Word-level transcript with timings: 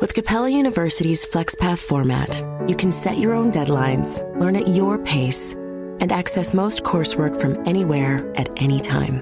With 0.00 0.14
Capella 0.14 0.48
University's 0.48 1.26
FlexPath 1.26 1.78
format, 1.80 2.44
you 2.70 2.76
can 2.76 2.92
set 2.92 3.18
your 3.18 3.34
own 3.34 3.50
deadlines, 3.50 4.22
learn 4.38 4.54
at 4.54 4.68
your 4.68 4.96
pace, 5.02 5.54
and 5.54 6.12
access 6.12 6.54
most 6.54 6.84
coursework 6.84 7.40
from 7.40 7.60
anywhere 7.66 8.32
at 8.36 8.48
any 8.62 8.78
time. 8.78 9.20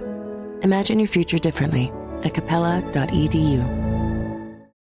Imagine 0.61 0.99
your 0.99 1.09
future 1.09 1.39
differently 1.39 1.91
at 2.25 2.35
capella.edu. 2.35 3.87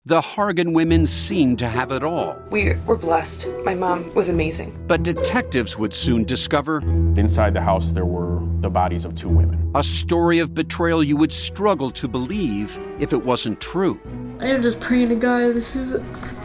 The 0.05 0.19
Hargan 0.19 0.73
women 0.73 1.05
seemed 1.05 1.59
to 1.59 1.67
have 1.67 1.91
it 1.91 2.03
all. 2.03 2.35
We 2.50 2.73
were 2.88 2.97
blessed. 2.97 3.47
My 3.63 3.75
mom 3.75 4.11
was 4.16 4.30
amazing. 4.30 4.75
But 4.88 5.03
detectives 5.03 5.78
would 5.78 5.94
soon 5.94 6.23
discover 6.23 6.80
Inside 7.16 7.53
the 7.53 7.61
house, 7.61 7.91
there 7.91 8.05
were 8.05 8.39
the 8.61 8.69
bodies 8.72 9.05
of 9.05 9.13
two 9.13 9.30
women. 9.30 9.72
a 9.75 9.83
story 9.83 10.39
of 10.39 10.55
betrayal 10.55 11.03
you 11.03 11.17
would 11.17 11.31
struggle 11.31 11.91
to 11.91 12.07
believe 12.07 12.80
if 13.00 13.13
it 13.13 13.23
wasn't 13.23 13.61
true. 13.61 14.00
I 14.44 14.47
am 14.47 14.61
just 14.61 14.81
praying 14.81 15.08
to 15.08 15.16
God, 15.16 15.55
this 15.55 15.73
is 15.73 15.95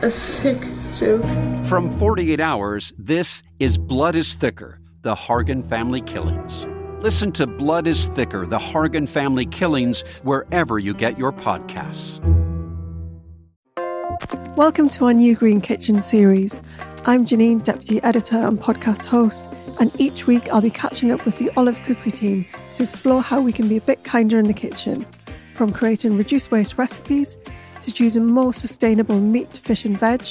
a 0.02 0.10
sick 0.12 0.56
joke. 0.94 1.24
From 1.66 1.90
48 1.98 2.38
Hours, 2.38 2.92
this 2.96 3.42
is 3.58 3.76
Blood 3.76 4.14
is 4.14 4.34
Thicker 4.34 4.78
The 5.02 5.16
Hargan 5.16 5.68
Family 5.68 6.00
Killings. 6.02 6.68
Listen 7.00 7.32
to 7.32 7.44
Blood 7.48 7.88
is 7.88 8.06
Thicker 8.06 8.46
The 8.46 8.58
Hargan 8.58 9.08
Family 9.08 9.46
Killings 9.46 10.02
wherever 10.22 10.78
you 10.78 10.94
get 10.94 11.18
your 11.18 11.32
podcasts. 11.32 12.20
Welcome 14.54 14.88
to 14.90 15.06
our 15.06 15.12
new 15.12 15.34
Green 15.34 15.60
Kitchen 15.60 16.00
series. 16.00 16.60
I'm 17.04 17.26
Janine, 17.26 17.64
Deputy 17.64 18.00
Editor 18.04 18.38
and 18.38 18.60
podcast 18.60 19.06
host, 19.06 19.52
and 19.80 19.90
each 20.00 20.28
week 20.28 20.48
I'll 20.52 20.62
be 20.62 20.70
catching 20.70 21.10
up 21.10 21.24
with 21.24 21.38
the 21.38 21.50
Olive 21.56 21.82
Cookery 21.82 22.12
team 22.12 22.46
to 22.76 22.84
explore 22.84 23.22
how 23.22 23.40
we 23.40 23.52
can 23.52 23.66
be 23.66 23.78
a 23.78 23.80
bit 23.80 24.04
kinder 24.04 24.38
in 24.38 24.46
the 24.46 24.54
kitchen, 24.54 25.04
from 25.52 25.72
creating 25.72 26.16
reduced 26.16 26.52
waste 26.52 26.78
recipes 26.78 27.36
to 27.82 27.92
choosing 27.92 28.26
more 28.26 28.52
sustainable 28.52 29.20
meat, 29.20 29.56
fish, 29.58 29.84
and 29.84 29.98
veg, 29.98 30.22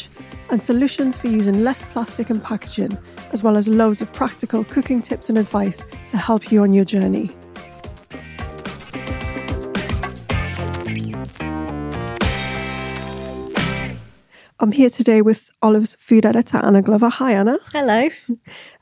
and 0.50 0.62
solutions 0.62 1.18
for 1.18 1.28
using 1.28 1.64
less 1.64 1.84
plastic 1.86 2.30
and 2.30 2.44
packaging, 2.44 2.98
as 3.32 3.44
well 3.44 3.58
as 3.58 3.68
loads 3.68 4.02
of 4.02 4.12
practical 4.14 4.64
cooking 4.64 5.02
tips 5.02 5.30
and 5.30 5.38
advice 5.38 5.84
to 6.10 6.18
help 6.18 6.52
you 6.52 6.62
on 6.62 6.74
your 6.74 6.86
journey. 6.86 7.32
I'm 14.60 14.72
here 14.72 14.90
today 14.90 15.22
with 15.22 15.52
Olive's 15.62 15.96
food 16.00 16.26
editor, 16.26 16.58
Anna 16.58 16.82
Glover. 16.82 17.10
Hi, 17.10 17.34
Anna. 17.34 17.60
Hello. 17.72 18.10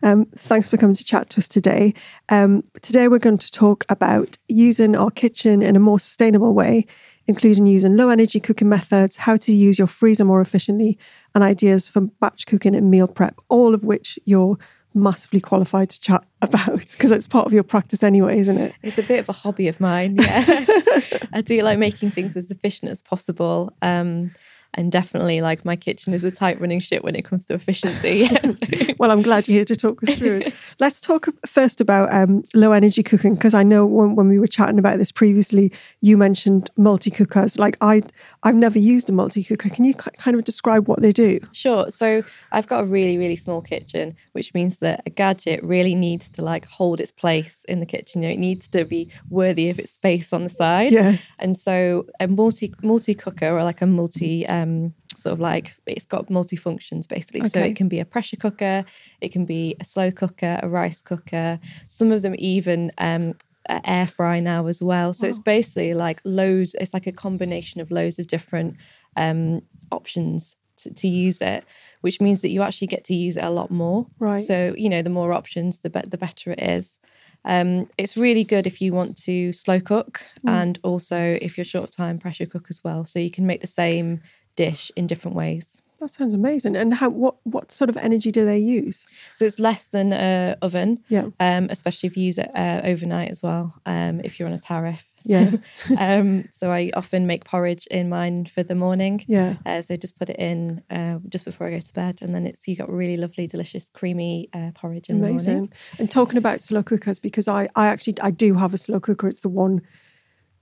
Um, 0.04 0.26
thanks 0.34 0.70
for 0.70 0.78
coming 0.78 0.96
to 0.96 1.04
chat 1.04 1.30
to 1.32 1.40
us 1.40 1.50
today. 1.50 1.94
Um, 2.30 2.64
today, 2.82 3.10
we're 3.10 3.20
going 3.20 3.40
to 3.40 3.52
talk 3.52 3.84
about 3.90 4.38
using 4.48 4.96
our 4.96 5.12
kitchen 5.12 5.62
in 5.62 5.76
a 5.76 5.80
more 5.80 6.00
sustainable 6.00 6.54
way, 6.54 6.86
including 7.28 7.66
using 7.66 7.98
low 7.98 8.10
energy 8.10 8.40
cooking 8.40 8.70
methods, 8.70 9.18
how 9.18 9.38
to 9.38 9.54
use 9.54 9.78
your 9.78 9.88
freezer 9.88 10.26
more 10.26 10.42
efficiently, 10.42 10.98
and 11.34 11.44
ideas 11.44 11.88
for 11.88 12.02
batch 12.02 12.46
cooking 12.46 12.76
and 12.76 12.92
meal 12.92 13.08
prep, 13.08 13.40
all 13.50 13.74
of 13.74 13.84
which 13.84 14.20
you're 14.26 14.58
massively 14.96 15.42
qualified 15.42 15.90
to 15.90 16.00
chat 16.00 16.24
about 16.42 16.92
because 16.92 17.12
it's 17.12 17.28
part 17.28 17.46
of 17.46 17.54
your 17.54 17.64
practice 17.64 18.04
anyway, 18.04 18.40
isn't 18.40 18.58
it? 18.58 18.74
It's 18.82 18.98
a 18.98 19.04
bit 19.04 19.20
of 19.20 19.30
a 19.30 19.34
hobby 19.34 19.68
of 19.68 19.80
mine. 19.80 20.16
Yeah. 20.16 20.66
I 21.34 21.42
do 21.42 21.62
like 21.62 21.78
making 21.78 22.12
things 22.12 22.36
as 22.38 22.50
efficient 22.50 22.92
as 22.92 23.02
possible. 23.02 23.74
Um, 23.82 24.32
and 24.76 24.92
definitely 24.92 25.42
like 25.42 25.66
my 25.66 25.76
kitchen 25.76 26.14
is 26.14 26.24
a 26.24 26.32
tight 26.32 26.60
running 26.62 26.80
ship 26.80 27.04
when 27.04 27.16
it 27.16 27.24
comes 27.24 27.46
to 27.46 27.54
efficiency. 27.54 28.30
well, 29.00 29.10
I'm 29.10 29.22
glad 29.22 29.48
you're 29.48 29.56
here 29.56 29.66
to 29.66 29.76
talk 29.76 30.04
us 30.04 30.16
through 30.18 30.38
it. 30.38 30.54
Let's 30.80 31.02
talk 31.02 31.28
first 31.46 31.82
about 31.82 32.14
um, 32.14 32.44
low 32.54 32.74
energy 32.74 33.02
cooking 33.02 33.36
because 33.36 33.54
I 33.54 33.64
know 33.64 33.86
when, 33.86 34.16
when 34.16 34.28
we 34.28 34.38
were 34.38 34.48
chatting 34.48 34.78
about 34.78 35.00
this 35.00 35.12
previously, 35.12 35.72
you 36.02 36.18
mentioned 36.18 36.70
multi 36.78 37.10
cookers. 37.10 37.58
Like 37.58 37.78
I, 37.82 38.04
I've 38.46 38.56
never 38.56 38.78
used 38.78 39.10
a 39.10 39.12
multi 39.12 39.44
cooker. 39.44 39.70
Can 39.70 39.86
you 39.86 39.96
kind 39.96 40.38
of 40.38 40.44
describe 40.44 40.88
what 40.88 41.02
they 41.02 41.12
do? 41.12 41.40
Sure. 41.52 41.90
So 41.90 42.24
I've 42.52 42.68
got 42.68 42.84
a 42.84 42.86
really, 42.86 43.18
really 43.18 43.36
small 43.36 43.60
kitchen, 43.60 44.16
which 44.34 44.54
means 44.54 44.78
that 44.78 45.02
a 45.08 45.10
gadget 45.10 45.64
really 45.64 45.96
needs 45.96 46.30
to 46.30 46.44
like 46.44 46.66
hold 46.68 47.00
its 47.00 47.12
place 47.12 47.66
in 47.68 47.80
the 47.80 47.88
kitchen. 47.88 48.22
You 48.22 48.30
know, 48.30 48.34
it 48.36 48.40
needs 48.40 48.68
to 48.68 48.86
be 48.86 49.10
worthy 49.30 49.72
of 49.72 49.80
its 49.80 49.92
space 49.92 50.32
on 50.32 50.44
the 50.44 50.50
side. 50.50 50.92
Yeah. 50.92 51.18
And 51.40 51.58
so 51.58 52.06
a 52.20 52.28
multi 52.28 52.72
multi 52.84 53.16
cooker 53.16 53.50
or 53.50 53.64
like 53.64 53.82
a 53.82 53.88
multi 53.88 54.46
um, 54.46 54.94
sort 55.16 55.34
of 55.34 55.40
like 55.40 55.74
it's 55.88 56.06
got 56.06 56.30
multi 56.30 56.56
functions 56.56 57.08
basically. 57.08 57.48
So 57.48 57.62
it 57.62 57.76
can 57.76 57.88
be 57.88 58.00
a 58.00 58.06
pressure 58.06 58.38
cooker, 58.38 58.86
it 59.22 59.32
can 59.32 59.46
be 59.46 59.76
a 59.80 59.84
slow 59.84 60.12
cooker, 60.12 60.60
a 60.62 60.70
rice 60.70 61.02
cooker. 61.02 61.60
Some 61.88 62.12
of 62.12 62.22
them 62.22 62.36
even 62.38 62.92
um, 63.00 63.34
air 63.70 64.08
fry 64.08 64.40
now 64.40 64.68
as 64.68 64.82
well. 64.82 65.14
So 65.14 65.28
it's 65.28 65.40
basically 65.40 65.94
like 65.94 66.22
loads. 66.24 66.76
It's 66.80 66.94
like 66.94 67.08
a 67.08 67.12
combination 67.12 67.82
of 67.82 67.92
loads 67.92 68.20
of 68.20 68.28
different 68.28 68.78
um, 69.16 69.62
options 69.92 70.56
to, 70.78 70.94
to 70.94 71.08
use 71.08 71.40
it, 71.42 71.64
which 72.02 72.20
means 72.20 72.42
that 72.42 72.50
you 72.50 72.62
actually 72.62 72.88
get 72.88 73.04
to 73.06 73.16
use 73.16 73.38
it 73.38 73.44
a 73.44 73.50
lot 73.50 73.72
more. 73.72 74.08
Right. 74.20 74.42
So 74.42 74.74
you 74.78 74.90
know, 74.90 75.02
the 75.02 75.10
more 75.10 75.34
options, 75.34 75.80
the 75.80 75.90
be- 75.90 76.02
the 76.08 76.18
better 76.18 76.52
it 76.52 76.62
is. 76.62 76.98
Um, 77.46 77.90
it's 77.98 78.18
really 78.18 78.44
good 78.44 78.66
if 78.66 78.82
you 78.82 78.92
want 78.92 79.18
to 79.24 79.54
slow 79.54 79.80
cook 79.80 80.24
and 80.48 80.80
also 80.84 81.38
if 81.42 81.58
you're 81.58 81.66
short 81.66 81.92
time 81.92 82.18
pressure 82.18 82.48
cook 82.48 82.68
as 82.70 82.84
well. 82.84 83.06
So 83.06 83.20
you 83.20 83.30
can 83.30 83.46
make 83.46 83.62
the 83.62 83.68
same 83.68 84.22
dish 84.56 84.92
in 84.96 85.06
different 85.06 85.38
ways. 85.38 85.82
That 86.00 86.10
sounds 86.10 86.34
amazing. 86.34 86.76
And 86.76 86.94
how 86.94 87.10
what 87.10 87.36
what 87.44 87.72
sort 87.72 87.90
of 87.90 87.98
energy 87.98 88.32
do 88.32 88.46
they 88.46 88.58
use? 88.58 89.06
So 89.34 89.46
it's 89.46 89.60
less 89.60 89.86
than 89.88 90.12
a 90.14 90.56
oven, 90.62 91.04
Yeah. 91.10 91.28
um, 91.40 91.68
especially 91.70 92.08
if 92.08 92.18
you 92.18 92.24
use 92.24 92.38
it 92.38 92.52
uh, 92.56 92.82
overnight 92.84 93.32
as 93.32 93.42
well. 93.42 93.74
Um, 93.86 94.22
if 94.24 94.38
you're 94.40 94.48
on 94.48 94.54
a 94.54 94.60
tariff, 94.60 95.10
Yeah. 95.28 95.52
um, 95.98 96.46
so 96.52 96.72
I 96.72 96.92
often 96.96 97.26
make 97.26 97.46
porridge 97.46 97.88
in 97.88 98.10
mine 98.10 98.46
for 98.46 98.62
the 98.62 98.76
morning. 98.76 99.24
Yeah. 99.28 99.56
Uh, 99.66 99.82
so 99.82 99.96
just 99.98 100.20
put 100.20 100.30
it 100.30 100.38
in 100.38 100.84
uh, 100.90 101.20
just 101.30 101.46
before 101.46 101.68
I 101.68 101.72
go 101.72 101.80
to 101.80 101.94
bed, 101.94 102.20
and 102.22 102.36
then 102.36 102.46
it's 102.46 102.68
you 102.68 102.76
got 102.76 102.90
really 102.92 103.18
lovely, 103.18 103.48
delicious, 103.48 103.90
creamy 103.90 104.50
uh, 104.54 104.72
porridge 104.76 105.10
in 105.10 105.22
the 105.22 105.28
morning. 105.28 105.48
Amazing. 105.50 105.74
And 106.00 106.12
talking 106.12 106.38
about 106.38 106.62
slow 106.62 106.84
cookers, 106.84 107.20
because 107.20 107.48
I, 107.48 107.70
I 107.76 107.88
actually 107.88 108.16
I 108.22 108.32
do 108.32 108.54
have 108.56 108.74
a 108.74 108.78
slow 108.78 109.00
cooker. 109.00 109.28
It's 109.28 109.40
the 109.42 109.50
one 109.50 109.82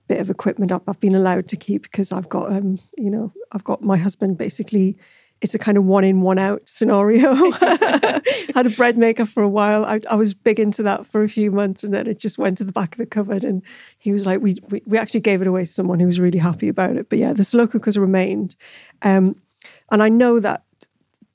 bit 0.06 0.20
of 0.20 0.28
equipment 0.28 0.70
I've 0.86 1.00
been 1.00 1.14
allowed 1.14 1.48
to 1.48 1.56
keep 1.56 1.82
because 1.82 2.12
I've 2.12 2.28
got 2.28 2.52
um, 2.52 2.78
you 2.98 3.10
know, 3.10 3.32
I've 3.52 3.64
got 3.64 3.82
my 3.82 3.96
husband 3.96 4.36
basically 4.38 4.96
it's 5.44 5.54
a 5.54 5.58
kind 5.58 5.76
of 5.76 5.84
one 5.84 6.04
in, 6.04 6.22
one 6.22 6.38
out 6.38 6.66
scenario. 6.66 7.34
Had 8.54 8.66
a 8.66 8.70
bread 8.74 8.96
maker 8.96 9.26
for 9.26 9.42
a 9.42 9.48
while. 9.48 9.84
I, 9.84 10.00
I 10.08 10.14
was 10.14 10.32
big 10.32 10.58
into 10.58 10.82
that 10.84 11.06
for 11.06 11.22
a 11.22 11.28
few 11.28 11.50
months 11.50 11.84
and 11.84 11.92
then 11.92 12.06
it 12.06 12.18
just 12.18 12.38
went 12.38 12.56
to 12.58 12.64
the 12.64 12.72
back 12.72 12.92
of 12.92 12.98
the 12.98 13.04
cupboard. 13.04 13.44
And 13.44 13.62
he 13.98 14.10
was 14.10 14.24
like, 14.24 14.40
we, 14.40 14.56
we, 14.70 14.82
we 14.86 14.96
actually 14.96 15.20
gave 15.20 15.42
it 15.42 15.46
away 15.46 15.66
to 15.66 15.70
someone 15.70 16.00
who 16.00 16.06
was 16.06 16.18
really 16.18 16.38
happy 16.38 16.66
about 16.66 16.96
it. 16.96 17.10
But 17.10 17.18
yeah, 17.18 17.34
the 17.34 17.44
slow 17.44 17.66
cookers 17.66 17.98
remained. 17.98 18.56
Um, 19.02 19.38
and 19.92 20.02
I 20.02 20.08
know 20.08 20.40
that 20.40 20.64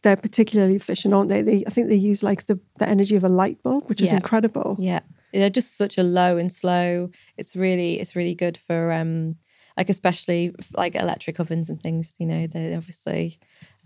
they're 0.01 0.15
particularly 0.15 0.75
efficient, 0.75 1.13
aren't 1.13 1.29
they? 1.29 1.43
they 1.43 1.63
I 1.67 1.69
think 1.69 1.89
they 1.89 1.95
use 1.95 2.23
like 2.23 2.47
the, 2.47 2.59
the 2.79 2.89
energy 2.89 3.15
of 3.15 3.23
a 3.23 3.29
light 3.29 3.61
bulb, 3.61 3.89
which 3.89 4.01
is 4.01 4.11
incredible. 4.11 4.75
Yeah, 4.79 5.01
they're 5.33 5.51
just 5.51 5.77
such 5.77 5.99
a 5.99 6.03
low 6.03 6.37
and 6.37 6.51
slow. 6.51 7.11
It's 7.37 7.55
really 7.55 7.99
it's 7.99 8.15
really 8.15 8.33
good 8.33 8.57
for 8.57 8.91
um 8.91 9.35
like 9.79 9.89
especially 9.89 10.53
like 10.73 10.95
electric 10.95 11.39
ovens 11.39 11.69
and 11.69 11.81
things. 11.81 12.13
You 12.17 12.25
know, 12.25 12.47
they 12.47 12.75
obviously 12.75 13.39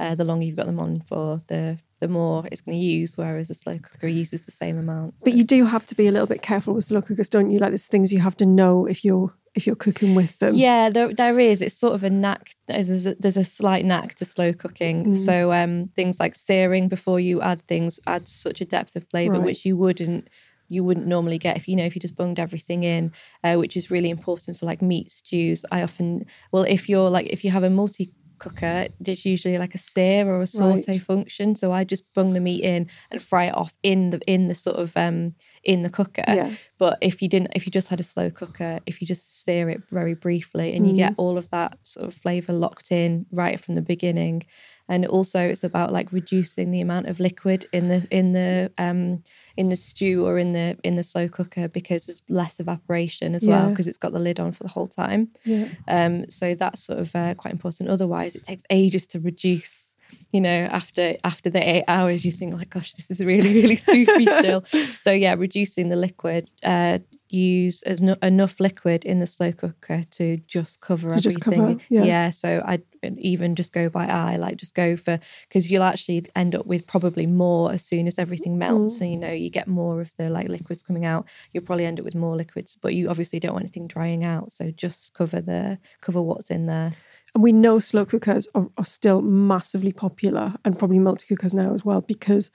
uh, 0.04 0.16
the 0.16 0.26
longer 0.26 0.46
you've 0.46 0.56
got 0.62 0.66
them 0.66 0.80
on 0.80 1.02
for, 1.02 1.38
the 1.48 1.78
the 2.00 2.08
more 2.10 2.46
it's 2.52 2.60
going 2.60 2.78
to 2.78 2.84
use, 2.84 3.18
whereas 3.18 3.50
a 3.50 3.54
slow 3.54 3.80
cooker 3.80 4.08
uses 4.08 4.44
the 4.46 4.52
same 4.52 4.78
amount. 4.78 5.14
But 5.24 5.34
you 5.34 5.46
do 5.46 5.64
have 5.66 5.86
to 5.86 5.96
be 5.96 6.06
a 6.08 6.12
little 6.12 6.28
bit 6.28 6.42
careful 6.42 6.74
with 6.74 6.84
slow 6.84 7.02
cookers, 7.02 7.30
don't 7.30 7.50
you? 7.52 7.60
Like 7.60 7.70
there's 7.72 7.88
things 7.88 8.12
you 8.12 8.20
have 8.20 8.36
to 8.38 8.46
know 8.46 8.86
if 8.86 9.06
you're 9.06 9.34
if 9.56 9.66
you're 9.66 9.78
cooking 9.78 10.14
with 10.16 10.40
them. 10.40 10.54
Yeah, 10.56 10.90
there, 10.90 11.14
there 11.14 11.40
is. 11.40 11.62
It's 11.62 11.78
sort 11.78 11.94
of 11.96 12.04
a 12.04 12.10
knack. 12.10 12.52
There's 12.68 13.06
a, 13.06 13.16
there's 13.20 13.38
a 13.38 13.46
slight 13.46 13.86
knack 13.86 14.16
to 14.16 14.26
slow 14.26 14.52
cooking. 14.52 14.98
Mm. 15.06 15.16
So 15.16 15.54
um, 15.54 15.90
things 15.96 16.20
like 16.20 16.36
searing 16.36 16.90
before 16.90 17.20
you 17.22 17.42
add 17.42 17.66
things 17.68 18.00
add 18.06 18.28
such 18.28 18.60
a 18.62 18.66
depth 18.66 18.96
of 18.98 19.08
flavour, 19.08 19.34
Right. 19.36 19.44
which 19.46 19.66
you 19.66 19.78
wouldn't 19.78 20.28
you 20.70 20.84
wouldn't 20.84 21.08
normally 21.08 21.38
get 21.38 21.56
if 21.56 21.68
you 21.68 21.76
know 21.78 21.86
if 21.86 21.96
you 21.96 22.02
just 22.02 22.16
bunged 22.18 22.40
everything 22.40 22.84
in, 22.84 23.12
uh, 23.46 23.56
which 23.56 23.78
is 23.78 23.92
really 23.92 24.10
important 24.10 24.58
for 24.58 24.66
like 24.66 24.82
meat 24.82 25.10
stews. 25.12 25.64
I 25.72 25.84
often 25.84 26.26
well 26.52 26.64
if 26.64 26.90
you're 26.90 27.10
like 27.10 27.28
if 27.28 27.46
you 27.46 27.52
have 27.52 27.64
a 27.64 27.70
multi 27.70 28.12
cooker 28.44 28.88
there's 29.00 29.26
usually 29.26 29.58
like 29.58 29.76
a 29.76 29.78
sear 29.94 30.28
or 30.28 30.42
a 30.42 30.48
saute 30.48 30.92
Right. 30.94 31.02
function 31.02 31.56
so 31.56 31.72
i 31.72 31.84
just 31.94 32.04
bung 32.14 32.34
the 32.34 32.40
meat 32.50 32.64
in 32.64 32.82
and 33.12 33.22
fry 33.30 33.44
it 33.46 33.56
off 33.62 33.74
in 33.84 34.10
the 34.12 34.20
in 34.28 34.48
the 34.48 34.56
sort 34.56 34.78
of 34.84 34.90
um 35.06 35.34
in 35.64 35.82
the 35.86 35.90
cooker 35.90 36.24
Yeah. 36.40 36.50
but 36.78 36.98
if 37.02 37.22
you 37.22 37.30
didn't 37.30 37.52
if 37.56 37.66
you 37.66 37.72
just 37.80 37.90
had 37.90 38.00
a 38.00 38.04
slow 38.14 38.30
cooker 38.30 38.80
if 38.86 39.00
you 39.02 39.08
just 39.08 39.26
sear 39.44 39.70
it 39.70 39.82
very 40.00 40.16
briefly 40.26 40.68
and 40.76 40.86
you 40.88 40.94
Mm. 40.94 40.98
get 41.04 41.14
all 41.18 41.38
of 41.38 41.50
that 41.52 41.72
sort 41.84 42.06
of 42.08 42.14
flavor 42.14 42.54
locked 42.66 42.92
in 42.92 43.26
right 43.32 43.58
from 43.60 43.76
the 43.76 43.82
beginning 43.94 44.44
and 44.90 45.06
also 45.06 45.40
it's 45.40 45.64
about 45.64 45.92
like 45.92 46.12
reducing 46.12 46.72
the 46.72 46.82
amount 46.82 47.08
of 47.08 47.20
liquid 47.20 47.68
in 47.72 47.88
the 47.88 48.06
in 48.12 48.34
the 48.34 48.72
um 48.78 49.24
in 49.56 49.70
the 49.70 49.76
stew 49.76 50.26
or 50.26 50.38
in 50.38 50.54
the 50.54 50.78
in 50.84 50.96
the 50.96 51.04
slow 51.04 51.28
cooker 51.28 51.68
because 51.68 52.06
there's 52.06 52.24
less 52.30 52.60
evaporation 52.60 53.36
as 53.36 53.46
well 53.48 53.70
because 53.70 53.88
it's 53.88 53.98
got 53.98 54.12
the 54.14 54.20
lid 54.20 54.40
on 54.40 54.52
for 54.52 54.64
the 54.64 54.70
whole 54.70 54.88
time. 54.88 55.30
Yeah. 55.46 55.68
um 55.88 56.30
so 56.30 56.56
that's 56.56 56.84
sort 56.84 57.00
of 57.00 57.16
uh, 57.16 57.34
quite 57.36 57.54
important. 57.54 57.90
Otherwise 57.90 58.36
it 58.36 58.44
takes 58.44 58.64
ages 58.70 59.06
to 59.08 59.20
reduce 59.20 59.90
you 60.32 60.42
know 60.42 60.68
after 60.72 61.16
after 61.24 61.50
the 61.50 61.68
eight 61.76 61.86
hours 61.88 62.24
you 62.24 62.32
think 62.32 62.54
like 62.54 62.70
gosh 62.70 62.94
this 62.94 63.10
is 63.10 63.20
really 63.22 63.54
really 63.54 63.76
soupy 63.76 64.26
still. 64.40 64.64
So 65.00 65.12
yeah 65.12 65.36
reducing 65.38 65.90
the 65.90 65.96
liquid 65.96 66.50
uh 66.64 67.00
use 67.34 67.82
as 67.84 68.02
no, 68.02 68.16
enough 68.22 68.60
liquid 68.60 69.04
in 69.06 69.20
the 69.20 69.28
slow 69.28 69.52
cooker 69.52 70.04
to 70.12 70.38
just 70.48 70.80
cover 70.82 71.12
To 71.12 71.20
just 71.20 71.46
everything 71.46 71.80
cover, 71.80 71.86
yeah. 71.90 72.30
so 72.30 72.62
i'd 72.66 72.84
even 73.18 73.56
just 73.56 73.74
go 73.74 73.90
by 73.90 74.06
eye 74.08 74.36
like 74.38 74.56
just 74.58 74.76
go 74.76 74.96
for 74.96 75.20
because 75.48 75.70
you'll 75.70 75.84
actually 75.84 76.26
end 76.36 76.56
up 76.56 76.66
with 76.66 76.86
probably 76.88 77.26
more 77.26 77.72
as 77.74 77.84
soon 77.84 78.08
as 78.08 78.18
everything 78.20 78.58
melts 78.58 78.94
Mm. 78.94 78.98
so 79.00 79.06
you 79.06 79.18
know 79.18 79.32
you 79.32 79.50
get 79.50 79.68
more 79.68 80.00
of 80.00 80.16
the 80.18 80.30
like 80.30 80.48
liquids 80.48 80.84
coming 80.84 81.06
out 81.06 81.26
you'll 81.52 81.64
probably 81.64 81.86
end 81.86 82.00
up 82.00 82.06
with 82.06 82.16
more 82.16 82.36
liquids 82.36 82.78
but 82.82 82.94
you 82.94 83.10
obviously 83.10 83.40
don't 83.40 83.54
want 83.54 83.64
anything 83.64 83.88
drying 83.88 84.24
out 84.24 84.52
so 84.52 84.72
just 84.72 85.14
cover 85.14 85.42
the 85.42 85.78
cover 86.02 86.22
what's 86.22 86.50
in 86.52 86.66
there 86.68 86.92
And 87.36 87.44
we 87.44 87.52
know 87.52 87.80
slow 87.80 88.06
cookers 88.06 88.48
are, 88.54 88.70
are 88.78 88.86
still 88.86 89.22
massively 89.22 89.92
popular 89.92 90.54
and 90.64 90.78
probably 90.78 91.00
multi 91.00 91.26
cookers 91.28 91.54
now 91.54 91.74
as 91.74 91.84
well 91.84 92.02
because 92.02 92.52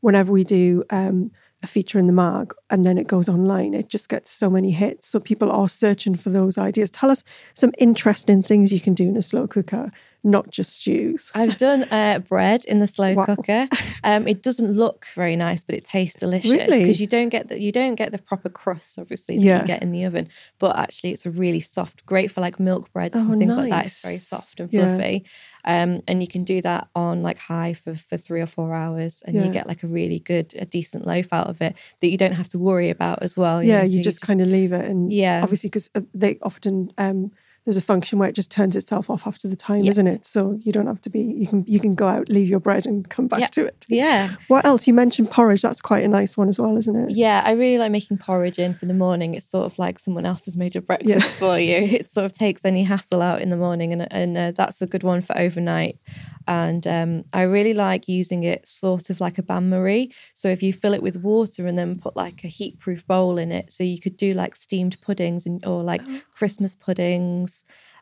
whenever 0.00 0.30
we 0.32 0.44
do 0.44 0.84
um, 0.90 1.30
a 1.62 1.66
feature 1.66 1.98
in 1.98 2.06
the 2.06 2.12
mag 2.12 2.54
and 2.70 2.84
then 2.84 2.98
it 2.98 3.06
goes 3.06 3.28
online, 3.28 3.74
it 3.74 3.88
just 3.88 4.08
gets 4.08 4.30
so 4.30 4.48
many 4.48 4.70
hits. 4.70 5.08
So 5.08 5.18
people 5.18 5.50
are 5.50 5.68
searching 5.68 6.14
for 6.14 6.30
those 6.30 6.56
ideas. 6.56 6.90
Tell 6.90 7.10
us 7.10 7.24
some 7.52 7.72
interesting 7.78 8.42
things 8.42 8.72
you 8.72 8.80
can 8.80 8.94
do 8.94 9.08
in 9.08 9.16
a 9.16 9.22
slow 9.22 9.46
cooker, 9.46 9.90
not 10.28 10.50
just 10.50 10.74
stews. 10.74 11.30
I've 11.34 11.56
done 11.56 11.84
uh, 11.90 12.20
bread 12.20 12.64
in 12.66 12.80
the 12.80 12.86
slow 12.86 13.14
Wow. 13.14 13.24
cooker. 13.24 13.66
Um, 14.04 14.28
it 14.28 14.42
doesn't 14.42 14.70
look 14.72 15.06
very 15.14 15.34
nice, 15.36 15.64
but 15.64 15.74
it 15.74 15.84
tastes 15.84 16.18
delicious 16.20 16.52
Really? 16.52 16.78
because 16.80 17.00
you 17.00 17.06
don't 17.06 17.30
get 17.30 17.48
the 17.48 17.60
you 17.60 17.72
don't 17.72 17.94
get 17.96 18.12
the 18.12 18.18
proper 18.18 18.48
crust, 18.48 18.98
obviously, 18.98 19.36
that 19.38 19.42
Yeah. 19.44 19.60
you 19.60 19.66
get 19.66 19.82
in 19.82 19.90
the 19.90 20.04
oven. 20.04 20.28
But 20.58 20.76
actually, 20.78 21.10
it's 21.12 21.26
a 21.26 21.30
really 21.30 21.60
soft, 21.60 22.04
great 22.06 22.30
for 22.30 22.40
like 22.40 22.60
milk 22.60 22.92
breads 22.92 23.16
Oh, 23.16 23.20
and 23.30 23.38
things 23.38 23.56
like 23.56 23.70
that. 23.70 23.86
It's 23.86 24.02
very 24.02 24.18
soft 24.18 24.60
and 24.60 24.72
Yeah. 24.72 24.88
fluffy, 24.88 25.24
um, 25.64 26.00
and 26.06 26.20
you 26.22 26.28
can 26.28 26.44
do 26.44 26.60
that 26.62 26.88
on 26.94 27.22
like 27.22 27.38
high 27.38 27.72
for 27.72 27.96
for 27.96 28.16
three 28.16 28.40
or 28.40 28.46
four 28.46 28.74
hours, 28.74 29.22
and 29.26 29.34
Yeah. 29.36 29.44
you 29.44 29.50
get 29.50 29.66
like 29.66 29.82
a 29.82 29.88
really 29.88 30.18
good, 30.20 30.54
a 30.58 30.64
decent 30.66 31.06
loaf 31.06 31.32
out 31.32 31.48
of 31.48 31.60
it 31.62 31.74
that 32.00 32.08
you 32.08 32.16
don't 32.18 32.32
have 32.32 32.48
to 32.50 32.58
worry 32.58 32.90
about 32.90 33.22
as 33.22 33.36
well. 33.36 33.62
yeah, 33.62 33.78
know, 33.78 33.82
you 33.84 33.98
so 33.98 34.02
just 34.02 34.20
kind 34.20 34.40
of 34.40 34.48
leave 34.48 34.72
it. 34.72 34.84
And 34.84 35.12
Yeah. 35.12 35.40
obviously, 35.42 35.68
because 35.70 35.90
they 36.14 36.38
often, 36.42 36.92
um, 36.98 37.32
there's 37.68 37.76
a 37.76 37.82
function 37.82 38.18
where 38.18 38.30
it 38.30 38.34
just 38.34 38.50
turns 38.50 38.74
itself 38.74 39.10
off 39.10 39.26
after 39.26 39.46
the 39.46 39.54
time, 39.54 39.82
Yeah. 39.82 39.90
isn't 39.90 40.06
it? 40.06 40.24
So 40.24 40.58
you 40.62 40.72
don't 40.72 40.86
have 40.86 41.02
to 41.02 41.10
be, 41.10 41.20
you 41.20 41.46
can, 41.46 41.64
you 41.68 41.78
can 41.78 41.94
go 41.94 42.08
out, 42.08 42.30
leave 42.30 42.48
your 42.48 42.60
bread 42.60 42.86
and 42.86 43.06
come 43.10 43.28
back 43.28 43.40
Yeah. 43.40 43.46
to 43.48 43.66
it. 43.66 43.84
yeah. 43.90 44.36
What 44.48 44.64
else? 44.64 44.86
You 44.86 44.94
mentioned 44.94 45.30
porridge. 45.30 45.60
That's 45.60 45.82
quite 45.82 46.02
a 46.02 46.08
nice 46.08 46.34
one 46.34 46.48
as 46.48 46.58
well, 46.58 46.78
isn't 46.78 46.96
it? 46.96 47.10
Yeah, 47.10 47.42
I 47.44 47.50
really 47.52 47.76
like 47.76 47.92
making 47.92 48.16
porridge 48.16 48.58
in 48.58 48.72
for 48.72 48.86
the 48.86 48.94
morning. 48.94 49.34
It's 49.34 49.44
sort 49.44 49.66
of 49.66 49.78
like 49.78 49.98
someone 49.98 50.24
else 50.24 50.46
has 50.46 50.56
made 50.56 50.74
your 50.74 50.80
breakfast 50.82 51.10
Yeah. 51.10 51.32
for 51.38 51.58
you. 51.58 51.76
It 51.76 52.08
sort 52.10 52.24
of 52.24 52.32
takes 52.32 52.62
any 52.64 52.84
hassle 52.84 53.20
out 53.20 53.42
in 53.42 53.50
the 53.50 53.56
morning, 53.58 53.92
and 53.92 54.10
and 54.10 54.38
uh, 54.38 54.52
that's 54.52 54.80
a 54.80 54.86
good 54.86 55.02
one 55.02 55.20
for 55.20 55.36
overnight. 55.38 55.98
And 56.46 56.86
um, 56.86 57.24
I 57.34 57.42
really 57.42 57.74
like 57.74 58.08
using 58.08 58.44
it 58.44 58.66
sort 58.66 59.10
of 59.10 59.20
like 59.20 59.36
a 59.36 59.42
bain 59.42 59.68
marie. 59.68 60.10
So 60.32 60.48
if 60.48 60.62
you 60.62 60.72
fill 60.72 60.94
it 60.94 61.02
with 61.02 61.18
water 61.18 61.66
and 61.66 61.78
then 61.78 61.98
put 61.98 62.16
like 62.16 62.42
a 62.42 62.48
heat-proof 62.48 63.06
bowl 63.06 63.36
in 63.36 63.52
it, 63.52 63.70
so 63.70 63.84
you 63.84 64.00
could 64.00 64.16
do 64.16 64.32
like 64.32 64.54
steamed 64.54 64.98
puddings 65.02 65.44
and 65.44 65.64
or 65.66 65.82
like 65.82 66.00
Oh. 66.08 66.20
Christmas 66.34 66.74
puddings, 66.74 67.57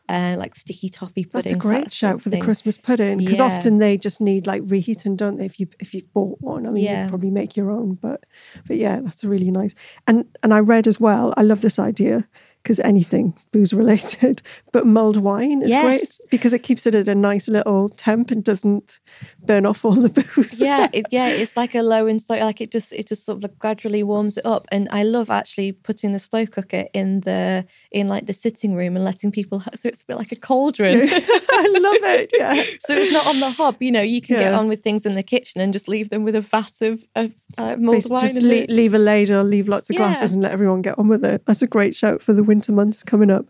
uh, 0.09 0.35
like 0.37 0.55
sticky 0.55 0.89
toffee 0.89 1.25
puddings. 1.25 1.51
That's 1.51 1.65
a 1.65 1.67
great 1.67 1.83
that 1.85 1.93
shout 1.93 2.21
for 2.21 2.29
the. 2.29 2.39
Christmas 2.41 2.77
pudding 2.77 3.17
because 3.17 3.39
Yeah. 3.39 3.45
often 3.45 3.77
they 3.79 3.97
just 3.97 4.21
need 4.21 4.47
like 4.47 4.61
reheating, 4.65 5.15
don't 5.15 5.37
they? 5.37 5.45
If 5.45 5.59
you 5.59 5.67
if 5.79 5.93
you've 5.93 6.11
bought 6.13 6.37
one, 6.41 6.65
I 6.65 6.69
mean, 6.71 6.83
Yeah. 6.85 7.01
you'd 7.03 7.09
probably 7.09 7.31
make 7.31 7.57
your 7.57 7.71
own, 7.71 7.97
but 8.01 8.23
but 8.67 8.77
yeah, 8.77 9.01
that's 9.01 9.23
a 9.23 9.27
really 9.29 9.51
nice. 9.51 9.75
And 10.07 10.25
and 10.43 10.53
I 10.53 10.59
read 10.59 10.87
as 10.87 10.99
well. 10.99 11.33
I 11.37 11.41
love 11.41 11.61
this 11.61 11.77
idea 11.79 12.27
because 12.63 12.79
anything 12.81 13.33
booze 13.53 13.73
related, 13.73 14.41
but 14.73 14.85
mulled 14.85 15.17
wine 15.17 15.61
is 15.61 15.69
Yes. 15.69 15.85
great 15.85 16.17
because 16.29 16.53
it 16.53 16.59
keeps 16.63 16.85
it 16.85 16.95
at 16.95 17.07
a 17.07 17.15
nice 17.15 17.47
little 17.47 17.87
temp 17.89 18.29
and 18.31 18.43
doesn't 18.43 18.99
burn 19.45 19.65
off 19.65 19.85
all 19.85 19.93
the 19.93 20.09
booze. 20.35 20.61
yeah, 20.61 20.89
it, 20.93 21.05
yeah, 21.11 21.27
it's 21.29 21.55
like 21.55 21.75
a 21.75 21.81
low 21.81 22.07
and 22.07 22.21
slow. 22.21 22.37
Like 22.39 22.59
it 22.59 22.71
just, 22.71 22.91
it 22.91 23.07
just 23.07 23.23
sort 23.25 23.37
of 23.37 23.43
like 23.43 23.57
gradually 23.59 24.03
warms 24.03 24.37
it 24.37 24.45
up. 24.45 24.67
And 24.71 24.87
I 24.91 25.03
love 25.03 25.29
actually 25.29 25.71
putting 25.71 26.11
the 26.13 26.19
slow 26.19 26.45
cooker 26.45 26.85
in 26.93 27.21
the 27.21 27.65
in 27.91 28.07
like 28.09 28.25
the 28.25 28.33
sitting 28.33 28.75
room 28.75 28.95
and 28.95 29.05
letting 29.05 29.31
people. 29.31 29.61
So 29.61 29.87
it's 29.87 30.01
a 30.01 30.05
bit 30.05 30.17
like 30.17 30.31
a 30.33 30.35
cauldron. 30.35 31.07
I 31.09 31.67
love 31.79 32.03
it. 32.19 32.31
Yeah. 32.37 32.53
so 32.85 32.93
it's 32.95 33.13
not 33.13 33.27
on 33.27 33.39
the 33.39 33.49
hob. 33.51 33.77
You 33.79 33.91
know, 33.91 34.01
you 34.01 34.21
can 34.21 34.37
get 34.37 34.53
on 34.53 34.67
with 34.67 34.83
things 34.83 35.05
in 35.05 35.15
the 35.15 35.23
kitchen 35.23 35.61
and 35.61 35.71
just 35.71 35.87
leave 35.87 36.09
them 36.09 36.23
with 36.23 36.35
a 36.35 36.41
vat 36.41 36.81
of, 36.81 37.05
of 37.15 37.31
uh, 37.57 37.75
mulled 37.77 37.95
Basically, 37.95 38.11
wine. 38.13 38.21
just 38.21 38.41
le- 38.41 38.73
leave 38.75 38.93
a 38.93 38.97
ladle, 38.99 39.43
leave 39.43 39.67
lots 39.69 39.89
of 39.89 39.95
glasses, 39.95 40.33
and 40.33 40.43
let 40.43 40.51
everyone 40.51 40.81
get 40.81 40.99
on 40.99 41.07
with 41.07 41.23
it. 41.23 41.45
That's 41.45 41.61
a 41.61 41.67
great 41.67 41.95
shout 41.95 42.21
for 42.21 42.33
the 42.33 42.43
winter 42.43 42.56
months 42.71 43.03
coming 43.03 43.29
up. 43.29 43.45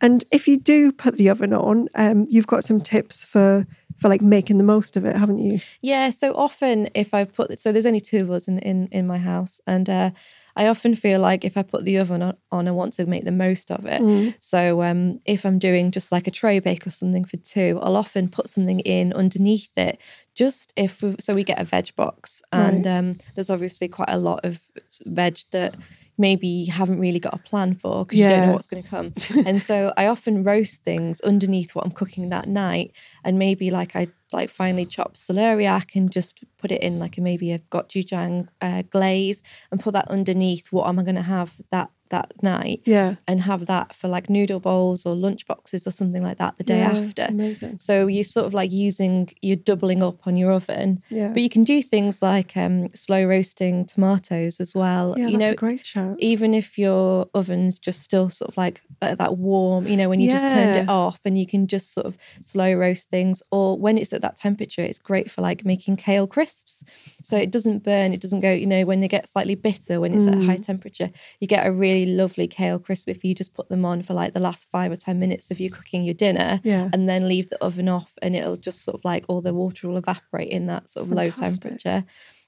And 0.00 0.24
if 0.30 0.46
you 0.46 0.56
do 0.56 0.92
put 0.92 1.16
the 1.16 1.28
oven 1.28 1.52
on, 1.52 1.88
um, 1.94 2.26
you've 2.28 2.46
got 2.46 2.64
some 2.64 2.80
tips 2.80 3.24
for 3.24 3.66
for 3.98 4.08
like 4.08 4.22
making 4.22 4.58
the 4.58 4.64
most 4.64 4.96
of 4.96 5.04
it, 5.04 5.16
haven't 5.16 5.38
you? 5.38 5.58
Yeah, 5.82 6.10
so 6.10 6.34
often 6.36 6.88
if 6.94 7.14
I 7.14 7.24
put 7.24 7.58
so 7.58 7.72
there's 7.72 7.86
only 7.86 8.00
two 8.00 8.22
of 8.22 8.30
us 8.30 8.46
in 8.46 8.58
in, 8.60 8.88
in 8.92 9.06
my 9.06 9.18
house, 9.18 9.60
and 9.66 9.90
uh, 9.90 10.10
I 10.58 10.66
often 10.66 10.96
feel 10.96 11.20
like 11.20 11.44
if 11.44 11.56
I 11.56 11.62
put 11.62 11.84
the 11.84 11.98
oven 11.98 12.20
on, 12.20 12.36
on, 12.50 12.66
I 12.66 12.72
want 12.72 12.92
to 12.94 13.06
make 13.06 13.24
the 13.24 13.30
most 13.30 13.70
of 13.70 13.86
it. 13.86 14.02
Mm. 14.02 14.34
So 14.40 14.82
um, 14.82 15.20
if 15.24 15.46
I'm 15.46 15.60
doing 15.60 15.92
just 15.92 16.10
like 16.10 16.26
a 16.26 16.32
tray 16.32 16.58
bake 16.58 16.84
or 16.84 16.90
something 16.90 17.24
for 17.24 17.36
two, 17.36 17.78
I'll 17.80 17.96
often 17.96 18.28
put 18.28 18.48
something 18.48 18.80
in 18.80 19.12
underneath 19.12 19.70
it. 19.76 20.00
Just 20.34 20.72
if 20.76 21.00
we, 21.00 21.14
so, 21.20 21.32
we 21.32 21.44
get 21.44 21.60
a 21.60 21.64
veg 21.64 21.94
box, 21.94 22.42
and 22.52 22.84
Right. 22.84 22.98
um, 22.98 23.18
there's 23.34 23.50
obviously 23.50 23.86
quite 23.86 24.10
a 24.10 24.18
lot 24.18 24.44
of 24.44 24.60
veg 25.06 25.38
that 25.52 25.76
maybe 26.18 26.48
you 26.48 26.72
haven't 26.72 26.98
really 26.98 27.20
got 27.20 27.34
a 27.34 27.38
plan 27.38 27.74
for 27.74 28.04
because 28.04 28.18
you 28.18 28.26
don't 28.26 28.42
know 28.42 28.52
what's 28.52 28.66
going 28.66 28.82
to 28.82 28.88
come. 28.88 29.12
and 29.46 29.62
so 29.62 29.92
I 29.96 30.06
often 30.08 30.42
roast 30.42 30.82
things 30.82 31.20
underneath 31.20 31.74
what 31.74 31.84
I'm 31.84 31.92
cooking 31.92 32.30
that 32.30 32.48
night, 32.48 32.92
and 33.24 33.38
maybe 33.38 33.70
like 33.70 33.94
I 33.94 34.08
like 34.32 34.50
finely 34.50 34.84
chopped 34.84 35.16
celeriac 35.16 35.94
and 35.94 36.10
just 36.10 36.44
put 36.58 36.72
it 36.72 36.82
in 36.82 36.98
like 36.98 37.18
a, 37.18 37.20
maybe 37.20 37.52
a 37.52 37.58
gochujang 37.58 38.48
uh, 38.60 38.82
glaze 38.82 39.42
and 39.70 39.80
put 39.80 39.92
that 39.92 40.08
underneath. 40.08 40.72
What 40.72 40.88
am 40.88 40.98
I 40.98 41.02
going 41.02 41.14
to 41.14 41.22
have 41.22 41.54
that 41.70 41.90
that 42.10 42.32
night 42.42 42.80
Yeah. 42.84 43.14
and 43.26 43.40
have 43.40 43.66
that 43.66 43.94
for 43.94 44.08
like 44.08 44.28
noodle 44.30 44.60
bowls 44.60 45.04
or 45.06 45.14
lunch 45.14 45.46
boxes 45.46 45.86
or 45.86 45.90
something 45.90 46.22
like 46.22 46.38
that 46.38 46.56
the 46.58 46.64
day 46.64 46.78
Yeah, 46.80 46.92
after. 46.98 47.26
Amazing. 47.28 47.78
So 47.78 48.06
you're 48.06 48.24
sort 48.24 48.46
of 48.46 48.54
like 48.54 48.72
using, 48.72 49.28
you're 49.42 49.56
doubling 49.56 50.02
up 50.02 50.26
on 50.26 50.36
your 50.36 50.52
oven. 50.52 51.02
Yeah. 51.10 51.28
But 51.32 51.42
you 51.42 51.48
can 51.50 51.64
do 51.64 51.82
things 51.82 52.22
like 52.22 52.56
um, 52.56 52.88
slow 52.94 53.24
roasting 53.24 53.84
tomatoes 53.86 54.60
as 54.60 54.74
well. 54.74 55.14
yeah, 55.18 55.26
you 55.28 55.38
that's 55.38 55.50
know, 55.50 55.52
a 55.52 55.56
great 55.56 55.84
shout. 55.84 56.16
even 56.20 56.54
if 56.54 56.78
your 56.78 57.26
oven's 57.34 57.78
just 57.78 58.02
still 58.02 58.30
sort 58.30 58.48
of 58.50 58.56
like 58.56 58.82
that, 59.00 59.18
that 59.18 59.36
warm, 59.38 59.86
you 59.86 59.96
know, 59.96 60.08
when 60.08 60.20
you 60.20 60.30
just 60.30 60.50
turned 60.50 60.76
it 60.76 60.88
off 60.88 61.20
and 61.24 61.38
you 61.38 61.46
can 61.46 61.66
just 61.66 61.92
sort 61.92 62.06
of 62.06 62.16
slow 62.40 62.72
roast 62.74 63.10
things, 63.10 63.42
or 63.50 63.76
when 63.78 63.98
it's 63.98 64.12
at 64.12 64.22
that 64.22 64.36
temperature, 64.36 64.82
it's 64.82 64.98
great 64.98 65.30
for 65.30 65.42
like 65.42 65.64
making 65.64 65.96
kale 65.96 66.26
crisps. 66.26 66.82
So 67.22 67.36
it 67.36 67.50
doesn't 67.50 67.82
burn, 67.84 68.12
it 68.12 68.20
doesn't 68.20 68.40
go, 68.40 68.50
you 68.52 68.66
know, 68.66 68.84
when 68.84 69.00
they 69.00 69.08
get 69.08 69.28
slightly 69.28 69.54
bitter 69.54 70.00
when 70.00 70.14
it's 70.14 70.26
at 70.26 70.34
a 70.34 70.40
high 70.44 70.56
Mm. 70.56 70.66
temperature, 70.66 71.10
you 71.40 71.46
get 71.46 71.66
a 71.66 71.72
really 71.72 71.97
lovely 72.06 72.46
kale 72.46 72.78
crisp 72.78 73.08
if 73.08 73.24
you 73.24 73.34
just 73.34 73.54
put 73.54 73.68
them 73.68 73.84
on 73.84 74.02
for 74.02 74.14
like 74.14 74.34
the 74.34 74.40
last 74.40 74.68
five 74.70 74.90
or 74.92 74.96
10 74.96 75.18
minutes 75.18 75.50
of 75.50 75.60
you 75.60 75.70
cooking 75.70 76.04
your 76.04 76.14
dinner 76.14 76.60
Yeah. 76.64 76.88
and 76.92 77.08
then 77.08 77.28
leave 77.28 77.48
the 77.48 77.62
oven 77.64 77.88
off 77.88 78.12
and 78.22 78.34
it'll 78.36 78.56
just 78.56 78.82
sort 78.84 78.94
of 78.96 79.04
like 79.04 79.24
all 79.28 79.40
the 79.40 79.54
water 79.54 79.88
will 79.88 79.96
evaporate 79.96 80.48
in 80.50 80.66
that 80.66 80.88
sort 80.88 81.06
of 81.06 81.12
low 81.12 81.26
temperature. 81.26 82.04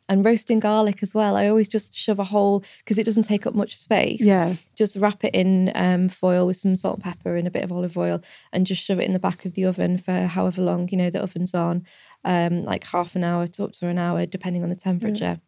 And 0.08 0.24
roasting 0.24 0.58
garlic 0.58 1.04
as 1.04 1.14
well. 1.14 1.36
I 1.36 1.46
always 1.46 1.68
just 1.68 1.96
shove 1.96 2.18
a 2.18 2.24
hole 2.24 2.64
because 2.78 2.98
it 2.98 3.04
doesn't 3.04 3.22
take 3.22 3.46
up 3.46 3.54
much 3.54 3.76
space. 3.76 4.20
Yeah. 4.20 4.54
Just 4.74 4.96
wrap 4.96 5.22
it 5.22 5.32
in 5.36 5.70
um, 5.76 6.08
foil 6.08 6.48
with 6.48 6.56
some 6.56 6.76
salt 6.76 6.96
and 6.96 7.04
pepper 7.04 7.36
and 7.36 7.46
a 7.46 7.50
bit 7.50 7.62
of 7.62 7.70
olive 7.70 7.96
oil 7.96 8.20
and 8.52 8.66
just 8.66 8.82
shove 8.84 8.98
it 8.98 9.04
in 9.06 9.12
the 9.12 9.20
back 9.20 9.44
of 9.44 9.54
the 9.54 9.66
oven 9.66 9.98
for 9.98 10.12
however 10.26 10.62
long, 10.62 10.88
you 10.90 10.98
know, 10.98 11.10
the 11.10 11.22
oven's 11.22 11.54
on. 11.54 11.84
um, 12.24 12.64
like 12.64 12.82
half 12.84 13.14
an 13.14 13.22
hour 13.24 13.46
to 13.46 13.62
up 13.64 13.72
to 13.74 13.86
an 13.86 13.98
hour, 13.98 14.26
depending 14.26 14.64
on 14.64 14.68
the 14.68 14.74
temperature. 14.74 15.40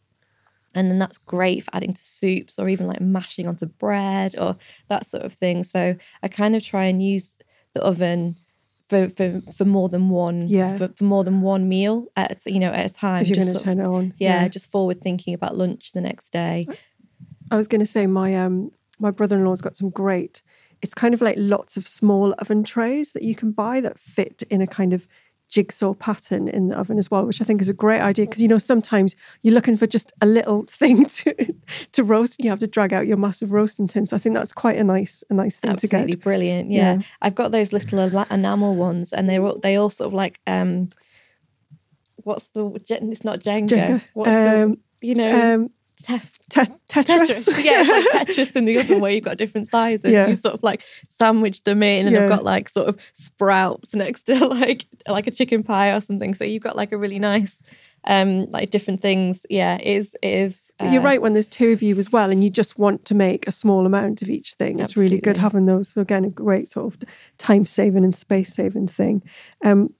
And 0.74 0.90
then 0.90 0.98
that's 0.98 1.18
great 1.18 1.64
for 1.64 1.70
adding 1.74 1.92
to 1.92 2.02
soups 2.02 2.58
or 2.58 2.68
even 2.68 2.86
like 2.86 3.00
mashing 3.00 3.46
onto 3.46 3.66
bread 3.66 4.34
or 4.38 4.56
that 4.88 5.06
sort 5.06 5.22
of 5.22 5.32
thing. 5.32 5.64
So 5.64 5.96
I 6.22 6.28
kind 6.28 6.56
of 6.56 6.62
try 6.64 6.84
and 6.84 7.02
use 7.02 7.36
the 7.74 7.82
oven 7.82 8.36
for 8.88 9.08
for, 9.08 9.40
for 9.56 9.64
more 9.64 9.88
than 9.88 10.08
one 10.08 10.46
Yeah. 10.48 10.76
for, 10.76 10.88
for 10.88 11.04
more 11.04 11.24
than 11.24 11.40
one 11.42 11.68
meal 11.68 12.06
at 12.16 12.42
you 12.46 12.58
know 12.60 12.72
at 12.72 12.90
a 12.90 12.94
time. 12.94 13.22
if 13.22 13.28
you're 13.28 13.36
Just 13.36 13.46
going 13.48 13.54
to 13.54 13.58
sort 13.60 13.62
of- 13.62 13.78
turn 13.78 13.80
it 13.80 13.88
on. 13.96 14.14
yeah, 14.18 14.48
just 14.48 14.70
forward 14.70 15.00
thinking 15.00 15.34
about 15.34 15.56
lunch 15.56 15.92
the 15.92 16.00
next 16.00 16.30
day. 16.32 16.66
I 17.50 17.56
was 17.56 17.68
going 17.68 17.80
to 17.80 17.86
say 17.86 18.06
my 18.06 18.34
um 18.36 18.72
my 18.98 19.10
brother-in-law's 19.10 19.60
got 19.60 19.76
some 19.76 19.90
great. 19.90 20.42
It's 20.80 20.94
kind 20.94 21.14
of 21.14 21.20
like 21.20 21.36
lots 21.38 21.76
of 21.76 21.86
small 21.86 22.34
oven 22.38 22.64
trays 22.64 23.12
that 23.12 23.22
you 23.22 23.34
can 23.34 23.52
buy 23.52 23.80
that 23.80 23.98
fit 23.98 24.42
in 24.50 24.60
a 24.62 24.66
kind 24.66 24.92
of 24.92 25.06
jigsaw 25.52 25.92
pattern 25.92 26.48
in 26.48 26.68
the 26.68 26.78
oven 26.78 26.96
as 26.96 27.10
well, 27.10 27.26
which 27.26 27.42
I 27.42 27.44
think 27.44 27.60
is 27.60 27.68
a 27.68 27.74
great 27.74 28.00
idea 28.00 28.24
because 28.24 28.40
you 28.40 28.48
know 28.48 28.56
sometimes 28.56 29.14
you're 29.42 29.52
looking 29.54 29.76
for 29.76 29.86
just 29.86 30.10
a 30.22 30.26
little 30.26 30.62
thing 30.66 31.04
to 31.04 31.54
to 31.92 32.02
roast, 32.02 32.38
and 32.38 32.44
you 32.44 32.50
have 32.50 32.58
to 32.60 32.66
drag 32.66 32.92
out 32.92 33.06
your 33.06 33.18
massive 33.18 33.52
roasting 33.52 33.86
tin. 33.86 34.06
So 34.06 34.16
I 34.16 34.18
think 34.18 34.34
that's 34.34 34.52
quite 34.52 34.78
a 34.78 34.84
nice 34.84 35.22
a 35.28 35.34
nice 35.34 35.58
thing 35.58 35.72
Absolutely 35.72 35.88
to 35.88 35.92
get. 35.92 36.00
Absolutely 36.00 36.22
brilliant. 36.22 36.70
Yeah. 36.70 36.94
Yeah. 36.94 37.02
I've 37.20 37.34
got 37.34 37.52
those 37.52 37.72
little 37.72 37.98
enamel 38.30 38.74
ones, 38.74 39.12
and 39.12 39.28
they're 39.28 39.44
all, 39.44 39.58
they 39.58 39.76
all 39.76 39.90
sort 39.90 40.06
of 40.06 40.14
like 40.14 40.40
um, 40.46 40.88
what's 42.24 42.46
the 42.48 42.66
it's 42.88 43.24
not 43.24 43.40
Jenga. 43.40 43.68
Jenga. 43.68 44.02
What's 44.14 44.30
Um, 44.30 44.78
the 45.00 45.06
you 45.06 45.14
know 45.14 45.54
Um, 45.54 45.70
tef- 46.02 46.38
te- 46.50 46.60
Tetris. 46.88 47.46
Tetris. 47.48 47.64
yeah, 47.64 47.82
like 48.14 48.26
Tetris 48.28 48.56
in 48.56 48.64
the 48.64 48.78
oven 48.78 49.00
where 49.00 49.10
you've 49.12 49.24
got 49.24 49.36
different 49.36 49.68
sizes. 49.68 50.12
Yeah. 50.12 50.26
You 50.28 50.36
sort 50.36 50.54
of 50.54 50.62
like 50.62 50.82
sandwich 51.08 51.64
them 51.64 51.82
in, 51.82 52.06
and 52.06 52.14
Yeah. 52.16 52.24
I've 52.24 52.28
got 52.28 52.44
like 52.44 52.68
sort 52.68 52.88
of 52.88 53.00
sprouts 53.12 53.94
next 53.94 54.24
to 54.24 54.46
like 54.46 54.86
like 55.08 55.26
a 55.26 55.30
chicken 55.30 55.62
pie 55.62 55.92
or 55.92 56.00
something. 56.00 56.34
So 56.34 56.44
you've 56.44 56.62
got 56.62 56.76
like 56.76 56.92
a 56.92 56.98
really 56.98 57.18
nice 57.18 57.60
um 58.04 58.46
like 58.50 58.70
different 58.70 59.00
things. 59.00 59.46
Yeah, 59.48 59.76
it 59.76 59.86
is 59.86 60.16
it 60.22 60.28
is. 60.28 60.70
You're 60.82 61.00
uh, 61.00 61.04
right 61.04 61.22
when 61.22 61.32
there's 61.34 61.46
two 61.46 61.70
of 61.70 61.82
you 61.82 61.96
as 61.98 62.10
well, 62.10 62.30
and 62.30 62.42
you 62.42 62.50
just 62.50 62.76
want 62.76 63.04
to 63.04 63.14
make 63.14 63.46
a 63.46 63.52
small 63.52 63.86
amount 63.86 64.22
of 64.22 64.28
each 64.28 64.54
thing. 64.54 64.80
It's 64.80 64.96
really 64.96 65.20
good 65.20 65.36
having 65.36 65.66
those. 65.66 65.90
So 65.90 66.00
again, 66.00 66.24
a 66.24 66.30
great 66.30 66.68
sort 66.68 66.92
of 66.92 67.00
time 67.38 67.66
saving 67.66 68.02
and 68.04 68.14
space 68.14 68.52
saving 68.52 68.88
thing. 68.88 69.22
Um, 69.64 69.94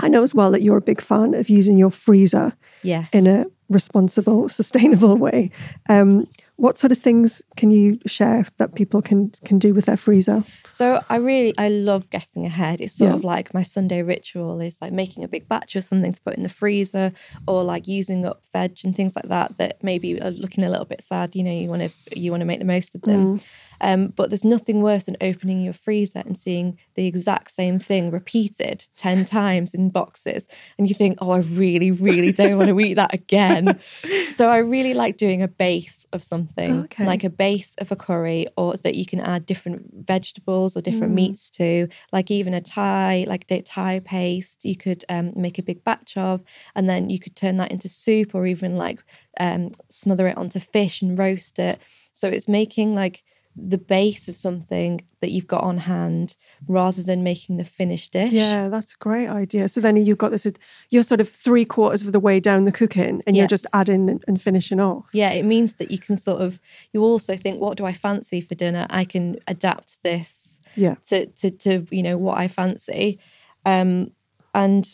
I 0.00 0.06
know 0.08 0.22
as 0.22 0.32
well 0.34 0.52
that 0.52 0.62
you're 0.62 0.76
a 0.76 0.80
big 0.82 1.00
fan 1.00 1.34
of 1.34 1.48
using 1.48 1.76
your 1.78 1.90
freezer 1.90 2.52
Yes. 2.84 3.10
in 3.12 3.26
a 3.26 3.46
responsible, 3.72 4.48
sustainable 4.48 5.16
way. 5.16 5.50
Um, 5.88 6.26
what 6.56 6.78
sort 6.78 6.92
of 6.92 6.98
things 6.98 7.42
can 7.56 7.70
you 7.72 7.98
share 8.06 8.46
that 8.58 8.74
people 8.76 9.02
can 9.02 9.32
can 9.44 9.58
do 9.58 9.74
with 9.74 9.86
their 9.86 9.96
freezer? 9.96 10.44
So 10.70 11.02
I 11.10 11.16
really 11.16 11.54
I 11.58 11.68
love 11.70 12.08
getting 12.10 12.46
ahead. 12.46 12.80
It's 12.80 12.94
sort 12.94 13.10
Yeah. 13.10 13.16
of 13.16 13.24
like 13.24 13.52
my 13.52 13.62
Sunday 13.64 14.02
ritual 14.02 14.60
is 14.60 14.80
like 14.80 14.92
making 14.92 15.24
a 15.24 15.28
big 15.28 15.48
batch 15.48 15.74
of 15.76 15.84
something 15.84 16.12
to 16.12 16.20
put 16.22 16.36
in 16.36 16.42
the 16.44 16.48
freezer 16.48 17.12
or 17.48 17.64
like 17.64 17.88
using 17.88 18.24
up 18.26 18.42
veg 18.52 18.78
and 18.84 18.94
things 18.94 19.16
like 19.16 19.28
that 19.28 19.56
that 19.58 19.82
maybe 19.82 20.20
are 20.22 20.30
looking 20.30 20.62
a 20.62 20.70
little 20.70 20.84
bit 20.86 21.02
sad. 21.02 21.34
You 21.34 21.42
know, 21.42 21.50
you 21.52 21.68
want 21.68 21.82
to 21.82 21.90
you 22.20 22.30
want 22.30 22.42
to 22.42 22.46
make 22.46 22.60
the 22.60 22.64
most 22.76 22.94
of 22.94 23.00
them. 23.02 23.40
Um, 23.82 24.08
but 24.08 24.30
there's 24.30 24.44
nothing 24.44 24.80
worse 24.80 25.04
than 25.04 25.16
opening 25.20 25.60
your 25.60 25.72
freezer 25.74 26.20
and 26.20 26.36
seeing 26.36 26.78
the 26.94 27.06
exact 27.06 27.50
same 27.50 27.78
thing 27.78 28.10
repeated 28.10 28.86
10 28.96 29.24
times 29.38 29.74
in 29.74 29.90
boxes. 29.90 30.46
And 30.78 30.88
you 30.88 30.94
think, 30.94 31.18
oh, 31.20 31.30
I 31.30 31.38
really, 31.38 31.90
really 31.90 32.32
don't 32.32 32.56
want 32.56 32.68
to 32.70 32.80
eat 32.80 32.94
that 32.94 33.12
again. 33.12 33.78
So 34.34 34.48
I 34.48 34.58
really 34.58 34.94
like 34.94 35.18
doing 35.18 35.42
a 35.42 35.48
base 35.48 36.06
of 36.12 36.22
something, 36.22 36.84
Okay. 36.84 37.04
like 37.04 37.22
a 37.22 37.30
base 37.30 37.74
of 37.78 37.92
a 37.92 37.96
curry, 37.96 38.46
or 38.56 38.74
that 38.76 38.94
you 38.94 39.04
can 39.04 39.20
add 39.20 39.44
different 39.44 39.90
vegetables 40.06 40.74
or 40.74 40.80
different 40.80 41.12
meats 41.12 41.50
to, 41.50 41.88
like 42.12 42.30
even 42.30 42.54
a 42.54 42.60
Thai, 42.60 43.26
like 43.28 43.46
Thai 43.46 44.00
paste, 44.00 44.64
you 44.64 44.74
could 44.76 45.04
um, 45.10 45.32
make 45.36 45.58
a 45.58 45.62
big 45.62 45.84
batch 45.84 46.16
of, 46.16 46.42
and 46.74 46.88
then 46.88 47.10
you 47.10 47.18
could 47.18 47.36
turn 47.36 47.58
that 47.58 47.70
into 47.70 47.88
soup 47.88 48.34
or 48.34 48.46
even 48.46 48.76
like 48.76 49.02
um, 49.38 49.72
smother 49.90 50.26
it 50.28 50.36
onto 50.38 50.58
fish 50.60 51.02
and 51.02 51.18
roast 51.18 51.58
it. 51.58 51.78
So 52.12 52.28
it's 52.28 52.48
making 52.48 52.94
like 52.94 53.22
the 53.54 53.76
base 53.78 54.28
of 54.28 54.36
something 54.36 55.02
that 55.20 55.30
you've 55.30 55.46
got 55.46 55.62
on 55.62 55.76
hand 55.76 56.36
rather 56.66 57.02
than 57.02 57.22
making 57.22 57.58
the 57.58 57.64
finished 57.64 58.12
dish. 58.12 58.32
Yeah, 58.32 58.68
that's 58.70 58.94
a 58.94 58.96
great 58.98 59.28
idea. 59.28 59.68
So 59.68 59.80
then 59.80 59.96
you've 59.96 60.16
got 60.18 60.30
this, 60.30 60.46
you're 60.88 61.02
sort 61.02 61.20
of 61.20 61.28
three 61.28 61.66
quarters 61.66 62.02
of 62.02 62.12
the 62.12 62.18
way 62.20 62.40
down 62.40 62.64
the 62.64 62.72
cooking 62.72 63.22
and 63.26 63.36
Yeah. 63.36 63.42
you're 63.42 63.48
just 63.48 63.66
adding 63.74 64.20
and, 64.26 64.40
finishing 64.40 64.80
off. 64.80 65.04
Yeah, 65.12 65.30
it 65.30 65.44
means 65.44 65.74
that 65.74 65.90
you 65.90 65.98
can 65.98 66.16
sort 66.16 66.40
of 66.40 66.60
you 66.92 67.02
also 67.02 67.36
think, 67.36 67.60
what 67.60 67.76
do 67.76 67.84
I 67.84 67.92
fancy 67.92 68.40
for 68.40 68.54
dinner? 68.54 68.86
I 68.88 69.04
can 69.04 69.36
adapt 69.46 70.02
this 70.02 70.58
Yeah. 70.74 70.94
to 71.08 71.26
to 71.26 71.50
to 71.50 71.86
you 71.90 72.02
know 72.02 72.16
what 72.16 72.38
I 72.38 72.48
fancy. 72.48 73.18
Um 73.66 74.12
and 74.54 74.92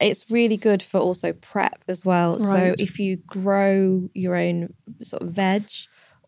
it's 0.00 0.30
really 0.30 0.56
good 0.56 0.82
for 0.82 0.98
also 0.98 1.32
prep 1.32 1.82
as 1.88 2.04
well. 2.04 2.38
So 2.38 2.74
if 2.78 2.98
you 2.98 3.16
grow 3.16 4.08
your 4.14 4.34
own 4.36 4.72
sort 5.02 5.22
of 5.22 5.28
veg 5.30 5.64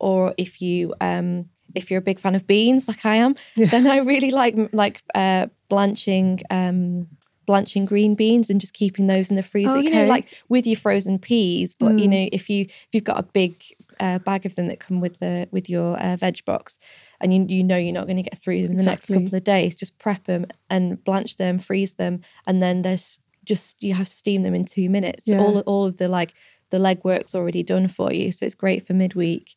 or 0.00 0.34
if 0.36 0.60
you 0.60 0.94
um 1.00 1.46
if 1.74 1.90
you're 1.90 1.98
a 1.98 2.02
big 2.02 2.18
fan 2.18 2.34
of 2.34 2.46
beans 2.46 2.88
like 2.88 3.04
I 3.04 3.16
am, 3.16 3.34
then 3.56 3.86
I 3.86 3.98
really 3.98 4.30
like 4.30 4.54
like 4.72 5.02
uh 5.14 5.46
blanching 5.68 6.40
um 6.50 7.08
blanching 7.46 7.84
green 7.84 8.16
beans 8.16 8.50
and 8.50 8.60
just 8.60 8.74
keeping 8.74 9.06
those 9.06 9.30
in 9.30 9.36
the 9.36 9.42
freezer. 9.42 9.78
You 9.78 9.90
know, 9.90 10.06
like 10.08 10.42
with 10.48 10.66
your 10.66 10.76
frozen 10.76 11.18
peas, 11.18 11.74
but 11.74 11.96
you 11.98 12.08
Mm. 12.08 12.10
know, 12.10 12.28
if 12.32 12.50
you 12.50 12.62
if 12.64 12.88
you've 12.92 13.04
got 13.04 13.20
a 13.20 13.22
big 13.22 13.62
uh, 14.00 14.18
bag 14.18 14.44
of 14.46 14.56
them 14.56 14.66
that 14.66 14.80
come 14.80 15.00
with 15.00 15.18
the 15.20 15.48
with 15.52 15.70
your 15.70 15.96
uh, 15.98 16.16
veg 16.16 16.44
box, 16.44 16.78
and 17.20 17.32
you 17.32 17.46
you 17.48 17.62
know 17.62 17.76
you're 17.76 17.92
not 17.94 18.06
going 18.06 18.16
to 18.16 18.22
get 18.22 18.36
through 18.38 18.62
them 18.62 18.72
in 18.72 18.76
the 18.78 18.82
next 18.90 19.06
couple 19.22 19.36
of 19.36 19.44
days, 19.44 19.76
just 19.76 19.96
prep 19.98 20.24
them 20.24 20.46
and 20.70 21.02
blanch 21.04 21.36
them, 21.36 21.58
freeze 21.58 21.94
them, 21.94 22.20
and 22.46 22.62
then 22.62 22.82
there's 22.82 23.20
just 23.44 23.80
you 23.82 23.94
have 23.94 24.08
to 24.08 24.12
steam 24.12 24.42
them 24.42 24.54
in 24.54 24.64
two 24.64 24.90
minutes. 24.90 25.28
Yeah. 25.28 25.38
All 25.38 25.60
all 25.60 25.84
of 25.86 25.98
the 25.98 26.08
like 26.08 26.34
the 26.70 26.78
legwork's 26.78 27.34
already 27.34 27.62
done 27.62 27.86
for 27.86 28.12
you, 28.12 28.32
so 28.32 28.44
it's 28.44 28.56
great 28.56 28.84
for 28.86 28.92
midweek. 28.92 29.54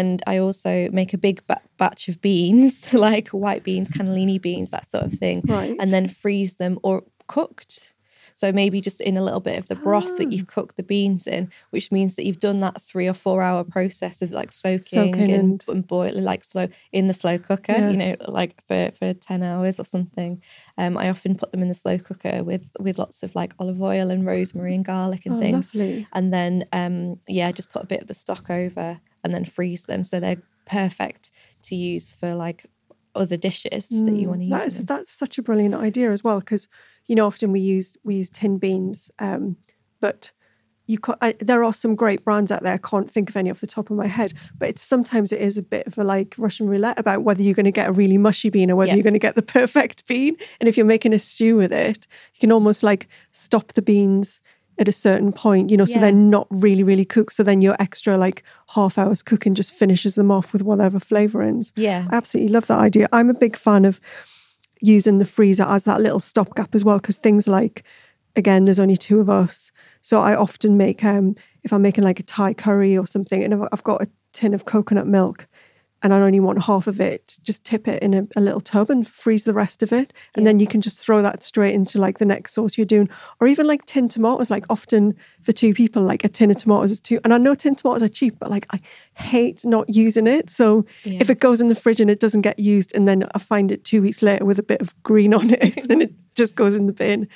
And 0.00 0.22
I 0.26 0.36
also 0.38 0.72
make 0.92 1.12
a 1.14 1.18
big 1.18 1.38
ba- 1.46 1.62
batch 1.78 2.08
of 2.08 2.20
beans, 2.20 2.92
like 3.08 3.28
white 3.30 3.64
beans, 3.64 3.88
cannellini 3.90 4.38
beans, 4.40 4.70
that 4.70 4.90
sort 4.90 5.04
of 5.04 5.12
thing, 5.14 5.42
Right. 5.46 5.74
and 5.80 5.90
then 5.90 6.06
freeze 6.08 6.54
them 6.62 6.78
or 6.82 7.02
cooked. 7.28 7.92
So 8.34 8.52
maybe 8.52 8.82
just 8.82 9.00
in 9.00 9.16
a 9.16 9.22
little 9.22 9.40
bit 9.40 9.58
of 9.58 9.66
the 9.68 9.74
broth 9.86 10.10
Ah. 10.12 10.16
that 10.18 10.30
you've 10.30 10.46
cooked 10.56 10.76
the 10.76 10.82
beans 10.82 11.26
in, 11.26 11.50
which 11.70 11.90
means 11.90 12.16
that 12.16 12.26
you've 12.26 12.40
done 12.48 12.60
that 12.60 12.82
three 12.82 13.08
or 13.08 13.14
four 13.14 13.40
hour 13.40 13.64
process 13.64 14.20
of 14.20 14.30
like 14.30 14.52
soaking, 14.52 14.82
Soaking 14.82 15.32
and, 15.32 15.32
and- 15.32 15.64
and 15.68 15.86
boiling 15.86 16.22
like 16.22 16.44
slow 16.44 16.68
in 16.92 17.08
the 17.08 17.14
slow 17.14 17.38
cooker, 17.38 17.72
Yeah. 17.72 17.88
you 17.90 17.96
know, 17.96 18.14
like 18.28 18.52
for, 18.68 18.90
for 18.98 19.14
10 19.14 19.42
hours 19.42 19.80
or 19.80 19.84
something. 19.84 20.42
Um, 20.76 20.98
I 20.98 21.08
often 21.08 21.34
put 21.34 21.50
them 21.50 21.62
in 21.62 21.68
the 21.68 21.74
slow 21.82 21.96
cooker 22.08 22.44
with 22.44 22.66
with 22.78 22.98
lots 22.98 23.22
of 23.22 23.34
like 23.34 23.54
olive 23.58 23.80
oil 23.80 24.10
and 24.10 24.26
rosemary 24.26 24.74
and 24.74 24.84
garlic 24.84 25.24
and 25.24 25.36
Oh, 25.36 25.40
things. 25.40 25.74
lovely. 25.74 26.06
And 26.12 26.26
then 26.36 26.66
um 26.80 27.18
yeah, 27.26 27.50
just 27.52 27.70
put 27.70 27.84
a 27.84 27.86
bit 27.86 28.02
of 28.02 28.08
the 28.08 28.14
stock 28.24 28.50
over 28.50 29.00
and 29.26 29.34
then 29.34 29.44
freeze 29.44 29.84
them. 29.84 30.04
So 30.04 30.18
they're 30.20 30.40
perfect 30.66 31.30
to 31.64 31.74
use 31.76 32.10
for 32.10 32.34
like 32.34 32.66
other 33.14 33.36
dishes 33.36 33.88
that 34.04 34.14
you 34.16 34.28
want 34.28 34.40
to 34.40 34.46
use. 34.46 34.54
Mm, 34.54 34.58
That 34.58 34.66
is, 34.66 34.84
that's 34.84 35.10
such 35.10 35.38
a 35.38 35.42
brilliant 35.42 35.74
idea 35.74 36.12
as 36.12 36.22
well 36.24 36.40
because 36.40 36.68
you 37.06 37.14
know 37.14 37.26
often 37.26 37.52
we 37.52 37.60
use 37.60 37.96
we 38.04 38.16
use 38.16 38.30
tin 38.30 38.58
beans, 38.58 39.10
um, 39.18 39.56
but 40.00 40.32
you 40.88 40.98
ca 40.98 41.16
I, 41.20 41.34
there 41.40 41.64
are 41.64 41.72
some 41.74 41.94
great 41.96 42.24
brands 42.24 42.52
out 42.52 42.62
there. 42.62 42.74
I 42.74 42.78
can't 42.78 43.10
think 43.10 43.28
of 43.30 43.36
any 43.36 43.50
off 43.50 43.60
the 43.60 43.66
top 43.66 43.90
of 43.90 43.96
my 43.96 44.06
head, 44.06 44.32
but 44.58 44.68
it's 44.68 44.82
sometimes 44.82 45.32
it 45.32 45.40
is 45.40 45.58
a 45.58 45.62
bit 45.62 45.86
of 45.86 45.98
a 45.98 46.04
like 46.04 46.34
Russian 46.38 46.68
roulette 46.68 46.98
about 46.98 47.22
whether 47.22 47.42
you're 47.42 47.54
going 47.54 47.64
to 47.64 47.72
get 47.72 47.88
a 47.88 47.92
really 47.92 48.18
mushy 48.18 48.50
bean 48.50 48.70
or 48.70 48.76
whether 48.76 48.88
Yeah. 48.90 48.94
you're 48.96 49.02
going 49.02 49.14
to 49.14 49.18
get 49.18 49.34
the 49.34 49.42
perfect 49.60 50.06
bean. 50.06 50.36
And 50.60 50.68
if 50.68 50.76
you're 50.76 50.86
making 50.86 51.12
a 51.12 51.18
stew 51.18 51.56
with 51.56 51.72
it, 51.72 52.06
you 52.34 52.40
can 52.40 52.52
almost 52.52 52.82
like 52.82 53.08
stop 53.32 53.72
the 53.72 53.82
beans 53.82 54.40
at 54.78 54.88
a 54.88 54.92
certain 54.92 55.32
point, 55.32 55.70
you 55.70 55.76
know, 55.76 55.84
so 55.86 55.94
Yeah. 55.94 56.00
they're 56.02 56.12
not 56.12 56.46
really, 56.50 56.82
really 56.82 57.04
cooked. 57.04 57.32
So 57.32 57.42
then 57.42 57.62
your 57.62 57.76
extra 57.78 58.18
like 58.18 58.42
half 58.68 58.98
hours 58.98 59.22
cooking 59.22 59.54
just 59.54 59.72
finishes 59.72 60.14
them 60.16 60.30
off 60.30 60.52
with 60.52 60.62
whatever 60.62 60.98
flavorings. 60.98 61.72
Yeah. 61.76 62.06
I 62.10 62.16
absolutely 62.16 62.52
love 62.52 62.66
that 62.66 62.78
idea. 62.78 63.08
I'm 63.12 63.30
a 63.30 63.34
big 63.34 63.56
fan 63.56 63.84
of 63.84 64.00
using 64.82 65.16
the 65.16 65.24
freezer 65.24 65.64
as 65.64 65.84
that 65.84 66.02
little 66.02 66.20
stopgap 66.20 66.74
as 66.74 66.84
well, 66.84 66.98
because 66.98 67.16
things 67.16 67.48
like, 67.48 67.84
again, 68.36 68.64
there's 68.64 68.78
only 68.78 68.96
two 68.96 69.20
of 69.20 69.30
us. 69.30 69.72
So 70.02 70.20
I 70.20 70.34
often 70.36 70.76
make, 70.76 71.02
um, 71.02 71.34
if 71.64 71.72
I'm 71.72 71.82
making 71.82 72.04
like 72.04 72.20
a 72.20 72.22
Thai 72.22 72.52
curry 72.52 72.96
or 72.98 73.06
something, 73.06 73.42
and 73.42 73.54
I've 73.72 73.82
got 73.82 74.02
a 74.02 74.08
tin 74.32 74.52
of 74.52 74.66
coconut 74.66 75.06
milk 75.06 75.46
and 76.02 76.12
I 76.12 76.20
only 76.20 76.40
want 76.40 76.62
half 76.62 76.86
of 76.86 77.00
it, 77.00 77.38
just 77.42 77.64
tip 77.64 77.88
it 77.88 78.02
in 78.02 78.12
a, 78.14 78.26
a 78.36 78.40
little 78.40 78.60
tub 78.60 78.90
and 78.90 79.08
freeze 79.08 79.44
the 79.44 79.54
rest 79.54 79.82
of 79.82 79.92
it. 79.92 80.12
And 80.36 80.46
then 80.46 80.60
you 80.60 80.66
can 80.66 80.80
just 80.80 80.98
throw 80.98 81.22
that 81.22 81.42
straight 81.42 81.74
into 81.74 81.98
like 81.98 82.18
the 82.18 82.26
next 82.26 82.52
sauce 82.52 82.76
you're 82.76 82.84
doing. 82.84 83.08
Or 83.40 83.48
even 83.48 83.66
like 83.66 83.86
tin 83.86 84.08
tomatoes, 84.08 84.50
like 84.50 84.66
often 84.68 85.14
for 85.42 85.52
two 85.52 85.72
people, 85.72 86.02
like 86.02 86.22
a 86.24 86.28
tin 86.28 86.50
of 86.50 86.58
tomatoes 86.58 86.90
is 86.90 87.00
two. 87.00 87.18
And 87.24 87.32
I 87.32 87.38
know 87.38 87.54
tin 87.54 87.74
tomatoes 87.74 88.02
are 88.02 88.08
cheap, 88.08 88.38
but 88.38 88.50
like 88.50 88.66
I 88.72 88.80
hate 89.14 89.64
not 89.64 89.88
using 89.88 90.26
it. 90.26 90.50
So 90.50 90.84
Yeah. 91.04 91.18
if 91.20 91.30
it 91.30 91.40
goes 91.40 91.60
in 91.60 91.68
the 91.68 91.74
fridge 91.74 92.00
and 92.00 92.10
it 92.10 92.20
doesn't 92.20 92.42
get 92.42 92.58
used, 92.58 92.94
and 92.94 93.08
then 93.08 93.24
I 93.34 93.38
find 93.38 93.72
it 93.72 93.84
two 93.84 94.02
weeks 94.02 94.22
later 94.22 94.44
with 94.44 94.58
a 94.58 94.62
bit 94.62 94.80
of 94.82 94.94
green 95.02 95.32
on 95.32 95.50
it 95.50 95.86
and 95.90 96.02
it 96.02 96.12
just 96.34 96.54
goes 96.56 96.76
in 96.76 96.86
the 96.86 96.92
bin. 96.92 97.26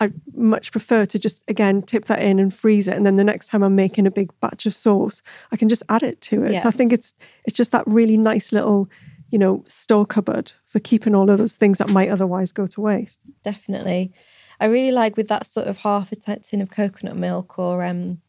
I 0.00 0.12
much 0.34 0.70
prefer 0.72 1.06
to 1.06 1.18
just 1.18 1.42
again 1.48 1.82
tip 1.82 2.06
that 2.06 2.22
in 2.22 2.38
and 2.38 2.54
freeze 2.54 2.88
it, 2.88 2.96
and 2.96 3.04
then 3.04 3.16
the 3.16 3.24
next 3.24 3.48
time 3.48 3.62
I'm 3.62 3.74
making 3.74 4.06
a 4.06 4.10
big 4.10 4.30
batch 4.40 4.66
of 4.66 4.74
sauce, 4.74 5.22
I 5.52 5.56
can 5.56 5.68
just 5.68 5.82
add 5.88 6.02
it 6.02 6.20
to 6.22 6.44
it. 6.44 6.52
Yeah. 6.52 6.58
So 6.60 6.68
I 6.68 6.72
think 6.72 6.92
it's 6.92 7.14
it's 7.44 7.56
just 7.56 7.72
that 7.72 7.86
really 7.86 8.16
nice 8.16 8.52
little, 8.52 8.88
you 9.30 9.38
know, 9.38 9.64
store 9.66 10.06
cupboard 10.06 10.52
for 10.66 10.80
keeping 10.80 11.14
all 11.14 11.30
of 11.30 11.38
those 11.38 11.56
things 11.56 11.78
that 11.78 11.88
might 11.88 12.10
otherwise 12.10 12.52
go 12.52 12.66
to 12.66 12.80
waste. 12.80 13.24
definitely. 13.42 14.12
I 14.60 14.66
really 14.66 14.90
like 14.90 15.16
with 15.16 15.28
that 15.28 15.46
sort 15.46 15.68
of 15.68 15.78
half 15.78 16.10
a 16.10 16.16
tin 16.16 16.60
of 16.60 16.70
coconut 16.70 17.16
milk 17.16 17.58
or 17.58 17.84
um 17.84 18.20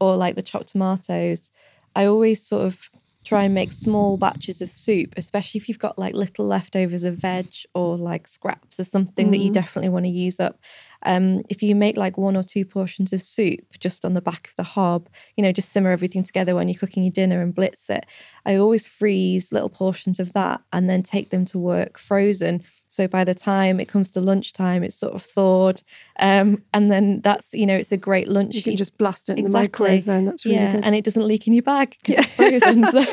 or 0.00 0.16
like 0.16 0.36
the 0.36 0.42
chopped 0.42 0.68
tomatoes. 0.68 1.50
I 1.94 2.06
always 2.06 2.44
sort 2.44 2.66
of 2.66 2.90
try 3.26 3.42
and 3.42 3.54
make 3.54 3.72
small 3.72 4.16
batches 4.16 4.62
of 4.62 4.70
soup, 4.70 5.14
especially 5.16 5.58
if 5.58 5.68
you've 5.68 5.80
got 5.80 5.98
like 5.98 6.14
little 6.14 6.46
leftovers 6.46 7.02
of 7.02 7.16
veg 7.16 7.46
or 7.74 7.96
like 7.96 8.28
scraps 8.28 8.78
of 8.78 8.86
something 8.86 9.28
mm. 9.28 9.30
that 9.32 9.38
you 9.38 9.50
mm. 9.50 9.54
definitely 9.54 9.88
want 9.88 10.04
to 10.04 10.10
use 10.10 10.38
up. 10.38 10.60
Um, 11.06 11.42
if 11.48 11.62
you 11.62 11.74
make 11.74 11.96
like 11.96 12.18
one 12.18 12.36
or 12.36 12.42
two 12.42 12.64
portions 12.64 13.12
of 13.12 13.22
soup 13.22 13.64
just 13.78 14.04
on 14.04 14.14
the 14.14 14.20
back 14.20 14.48
of 14.48 14.56
the 14.56 14.64
hob, 14.64 15.08
you 15.36 15.42
know, 15.42 15.52
just 15.52 15.70
simmer 15.70 15.90
everything 15.90 16.24
together 16.24 16.54
when 16.54 16.68
you're 16.68 16.78
cooking 16.78 17.04
your 17.04 17.12
dinner 17.12 17.40
and 17.40 17.54
blitz 17.54 17.88
it. 17.88 18.04
I 18.44 18.56
always 18.56 18.86
freeze 18.86 19.52
little 19.52 19.68
portions 19.68 20.18
of 20.18 20.32
that 20.32 20.60
and 20.72 20.90
then 20.90 21.02
take 21.04 21.30
them 21.30 21.44
to 21.46 21.58
work 21.58 21.96
frozen. 21.96 22.60
So 22.88 23.06
by 23.06 23.22
the 23.24 23.34
time 23.34 23.78
it 23.78 23.88
comes 23.88 24.10
to 24.12 24.20
lunchtime, 24.20 24.82
it's 24.82 24.96
sort 24.96 25.14
of 25.14 25.22
thawed. 25.22 25.80
Um, 26.18 26.62
and 26.74 26.90
then 26.90 27.20
that's, 27.20 27.54
you 27.54 27.66
know, 27.66 27.76
it's 27.76 27.92
a 27.92 27.96
great 27.96 28.28
lunch. 28.28 28.56
You 28.56 28.62
can 28.62 28.76
just 28.76 28.98
blast 28.98 29.28
it 29.28 29.38
in 29.38 29.46
exactly. 29.46 29.60
the 29.60 29.62
microwave 29.62 30.04
then. 30.06 30.24
That's 30.24 30.44
really 30.44 30.56
yeah, 30.56 30.72
good. 30.72 30.84
And 30.84 30.94
it 30.94 31.04
doesn't 31.04 31.26
leak 31.26 31.46
in 31.46 31.52
your 31.52 31.62
bag 31.62 31.96
because 32.04 32.26
it's 32.26 32.32
frozen. 32.32 32.84
so. 32.84 33.04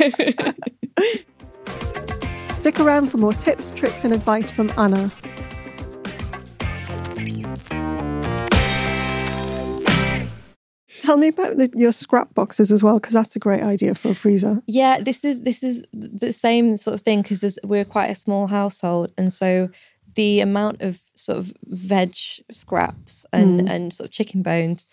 Stick 2.53 2.79
around 2.79 3.11
for 3.11 3.17
more 3.17 3.33
tips, 3.33 3.71
tricks, 3.71 4.03
and 4.03 4.13
advice 4.13 4.49
from 4.49 4.71
Anna. 4.77 5.11
Tell 11.03 11.17
me 11.17 11.27
about 11.27 11.57
the, 11.57 11.69
your 11.75 11.91
scrap 11.91 12.33
boxes 12.33 12.71
as 12.71 12.81
well, 12.81 12.99
because 12.99 13.13
that's 13.13 13.35
a 13.35 13.39
great 13.39 13.61
idea 13.61 13.93
for 13.93 14.09
a 14.09 14.15
freezer. 14.15 14.61
Yeah, 14.67 14.99
this 14.99 15.23
is 15.23 15.41
this 15.41 15.61
is 15.61 15.83
the 15.93 16.33
same 16.33 16.77
sort 16.77 16.93
of 16.95 17.01
thing 17.01 17.21
because 17.21 17.59
we're 17.63 17.85
quite 17.85 18.09
a 18.09 18.15
small 18.15 18.47
household, 18.47 19.11
and 19.17 19.31
so 19.31 19.69
the 20.15 20.39
amount 20.39 20.81
of 20.81 21.03
sort 21.15 21.39
of 21.39 21.53
veg 21.65 22.15
scraps 22.51 23.25
and 23.33 23.61
mm. 23.61 23.69
and 23.69 23.93
sort 23.93 24.05
of 24.05 24.11
chicken 24.11 24.41
bones 24.41 24.85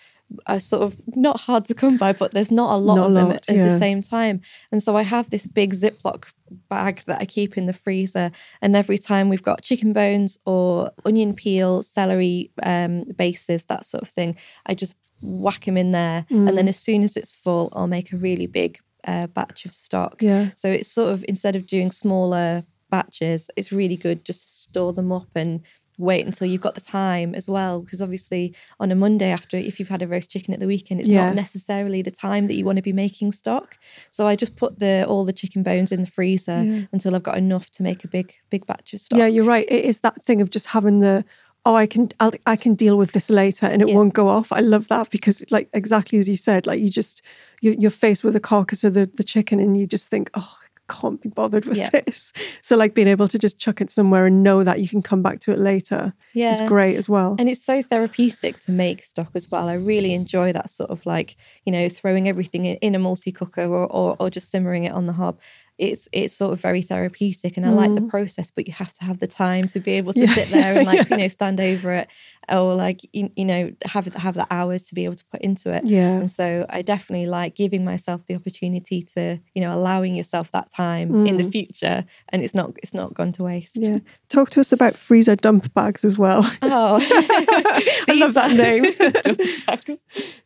are 0.46 0.60
sort 0.60 0.82
of 0.82 1.00
not 1.16 1.40
hard 1.40 1.64
to 1.66 1.74
come 1.74 1.96
by, 1.96 2.12
but 2.12 2.32
there's 2.32 2.50
not 2.50 2.74
a 2.74 2.76
lot 2.76 2.96
not 2.96 3.06
of 3.08 3.14
them 3.14 3.28
lot, 3.28 3.48
at, 3.48 3.56
yeah. 3.56 3.68
the 3.68 3.78
same 3.78 4.02
time. 4.02 4.40
And 4.72 4.82
so 4.82 4.96
I 4.96 5.02
have 5.02 5.30
this 5.30 5.46
big 5.46 5.74
Ziploc 5.74 6.32
bag 6.68 7.02
that 7.06 7.20
I 7.20 7.24
keep 7.24 7.56
in 7.56 7.66
the 7.66 7.72
freezer. 7.72 8.30
And 8.62 8.76
every 8.76 8.98
time 8.98 9.28
we've 9.28 9.42
got 9.42 9.62
chicken 9.62 9.92
bones 9.92 10.38
or 10.46 10.92
onion 11.04 11.34
peel, 11.34 11.82
celery 11.82 12.50
um, 12.62 13.04
bases, 13.16 13.64
that 13.66 13.86
sort 13.86 14.02
of 14.02 14.08
thing, 14.08 14.36
I 14.66 14.74
just 14.74 14.96
whack 15.22 15.64
them 15.64 15.76
in 15.76 15.92
there. 15.92 16.26
Mm. 16.30 16.48
And 16.48 16.58
then 16.58 16.66
mm. 16.66 16.70
as 16.70 16.78
soon 16.78 17.02
as 17.02 17.16
it's 17.16 17.34
full, 17.34 17.70
I'll 17.72 17.86
make 17.86 18.12
a 18.12 18.16
really 18.16 18.46
big 18.46 18.78
uh, 19.06 19.26
batch 19.28 19.64
of 19.64 19.74
stock. 19.74 20.22
Yeah. 20.22 20.50
So 20.54 20.70
it's 20.70 20.90
sort 20.90 21.12
of 21.12 21.24
instead 21.28 21.56
of 21.56 21.66
doing 21.66 21.90
smaller 21.90 22.64
batches, 22.90 23.48
it's 23.56 23.72
really 23.72 23.96
good 23.96 24.24
just 24.24 24.40
to 24.40 24.46
store 24.46 24.92
them 24.92 25.12
up 25.12 25.28
and 25.34 25.62
wait 26.00 26.26
until 26.26 26.46
you've 26.46 26.60
got 26.60 26.74
the 26.74 26.80
time 26.80 27.34
as 27.34 27.48
well. 27.48 27.80
Because 27.80 28.02
obviously, 28.02 28.54
on 28.78 28.90
a 28.90 28.94
Monday 28.94 29.30
after, 29.30 29.56
if 29.56 29.78
you've 29.78 29.88
had 29.88 30.02
a 30.02 30.08
roast 30.08 30.30
chicken 30.30 30.54
at 30.54 30.60
the 30.60 30.66
weekend, 30.66 31.00
it's 31.00 31.08
yeah. 31.08 31.26
not 31.26 31.34
necessarily 31.34 32.02
the 32.02 32.10
time 32.10 32.46
that 32.46 32.54
you 32.54 32.64
want 32.64 32.76
to 32.76 32.82
be 32.82 32.92
making 32.92 33.32
stock. 33.32 33.78
So 34.10 34.26
I 34.26 34.36
just 34.36 34.56
put 34.56 34.78
the 34.78 35.04
all 35.06 35.24
the 35.24 35.32
chicken 35.32 35.62
bones 35.62 35.92
in 35.92 36.00
the 36.00 36.06
freezer 36.06 36.62
yeah. 36.62 36.82
until 36.92 37.14
I've 37.14 37.22
got 37.22 37.38
enough 37.38 37.70
to 37.72 37.82
make 37.82 38.04
a 38.04 38.08
big 38.08 38.34
big 38.50 38.66
batch 38.66 38.92
of 38.94 39.00
stock. 39.00 39.18
Yeah, 39.18 39.26
you're 39.26 39.44
right. 39.44 39.66
It 39.68 39.84
is 39.84 40.00
that 40.00 40.22
thing 40.22 40.40
of 40.40 40.50
just 40.50 40.66
having 40.66 41.00
the 41.00 41.24
oh 41.66 41.74
i 41.74 41.86
can 41.86 42.08
I'll, 42.20 42.32
i 42.46 42.56
can 42.56 42.74
deal 42.74 42.96
with 42.96 43.12
this 43.12 43.28
later 43.30 43.66
and 43.66 43.82
it 43.82 43.88
yeah. 43.88 43.94
won't 43.94 44.14
go 44.14 44.28
off 44.28 44.50
i 44.52 44.60
love 44.60 44.88
that 44.88 45.10
because 45.10 45.44
like 45.50 45.68
exactly 45.72 46.18
as 46.18 46.28
you 46.28 46.36
said 46.36 46.66
like 46.66 46.80
you 46.80 46.90
just 46.90 47.22
you, 47.60 47.76
you're 47.78 47.90
faced 47.90 48.24
with 48.24 48.34
a 48.34 48.40
carcass 48.40 48.82
of 48.84 48.94
the, 48.94 49.06
the 49.06 49.24
chicken 49.24 49.60
and 49.60 49.76
you 49.76 49.86
just 49.86 50.08
think 50.08 50.30
oh 50.34 50.56
can't 50.90 51.22
be 51.22 51.28
bothered 51.28 51.64
with 51.64 51.78
yeah. 51.78 51.88
this 51.90 52.32
so 52.60 52.76
like 52.76 52.94
being 52.94 53.06
able 53.06 53.28
to 53.28 53.38
just 53.38 53.58
chuck 53.58 53.80
it 53.80 53.90
somewhere 53.90 54.26
and 54.26 54.42
know 54.42 54.64
that 54.64 54.80
you 54.80 54.88
can 54.88 55.00
come 55.00 55.22
back 55.22 55.38
to 55.38 55.52
it 55.52 55.58
later 55.58 56.12
yeah. 56.34 56.50
is 56.50 56.60
great 56.62 56.96
as 56.96 57.08
well 57.08 57.36
and 57.38 57.48
it's 57.48 57.64
so 57.64 57.80
therapeutic 57.80 58.58
to 58.58 58.72
make 58.72 59.02
stock 59.02 59.30
as 59.34 59.50
well 59.50 59.68
i 59.68 59.74
really 59.74 60.12
enjoy 60.12 60.52
that 60.52 60.68
sort 60.68 60.90
of 60.90 61.06
like 61.06 61.36
you 61.64 61.72
know 61.72 61.88
throwing 61.88 62.28
everything 62.28 62.64
in, 62.64 62.76
in 62.76 62.94
a 62.94 62.98
multi 62.98 63.30
cooker 63.30 63.64
or, 63.64 63.86
or, 63.86 64.16
or 64.18 64.30
just 64.30 64.50
simmering 64.50 64.84
it 64.84 64.92
on 64.92 65.06
the 65.06 65.12
hob 65.12 65.38
it's 65.80 66.08
it's 66.12 66.34
sort 66.34 66.52
of 66.52 66.60
very 66.60 66.82
therapeutic 66.82 67.56
and 67.56 67.64
I 67.64 67.70
mm. 67.70 67.76
like 67.76 67.94
the 67.94 68.02
mm. 68.02 68.10
process, 68.10 68.50
but 68.50 68.66
you 68.68 68.74
have 68.74 68.92
to 68.92 69.04
have 69.04 69.18
the 69.18 69.26
time 69.26 69.66
to 69.68 69.80
be 69.80 69.92
able 69.92 70.12
to 70.20 70.20
yeah. 70.20 70.34
sit 70.34 70.50
there 70.50 70.76
and 70.76 70.86
like, 70.86 71.08
yeah. 71.08 71.16
you 71.16 71.16
know, 71.16 71.28
stand 71.28 71.60
over 71.60 71.92
it 71.92 72.08
or 72.50 72.74
like 72.74 73.00
you, 73.12 73.30
you 73.36 73.44
know, 73.44 73.72
have 73.86 74.06
have 74.14 74.34
the 74.34 74.46
hours 74.50 74.84
to 74.86 74.94
be 74.94 75.04
able 75.04 75.14
to 75.14 75.24
put 75.26 75.40
into 75.40 75.72
it. 75.72 75.84
Yeah. 75.86 76.18
And 76.18 76.30
so 76.30 76.66
I 76.68 76.82
definitely 76.82 77.26
like 77.26 77.54
giving 77.54 77.84
myself 77.84 78.26
the 78.26 78.34
opportunity 78.34 79.02
to, 79.14 79.38
you 79.54 79.62
know, 79.62 79.72
allowing 79.72 80.14
yourself 80.14 80.50
that 80.52 80.72
time 80.72 81.10
mm. 81.10 81.28
in 81.28 81.38
the 81.38 81.44
mm. 81.44 81.52
future 81.52 82.04
and 82.28 82.42
it's 82.42 82.54
not 82.54 82.72
it's 82.82 82.92
not 82.92 83.14
gone 83.14 83.32
to 83.32 83.44
waste. 83.44 83.76
Yeah. 83.76 84.00
Talk 84.28 84.50
to 84.50 84.60
us 84.60 84.72
about 84.72 84.98
freezer 84.98 85.36
dump 85.36 85.72
bags 85.72 86.04
as 86.04 86.18
well. 86.18 86.40
Oh 86.62 86.98
I 88.08 88.14
love 88.16 88.34
that 88.34 88.52
name. 88.52 89.96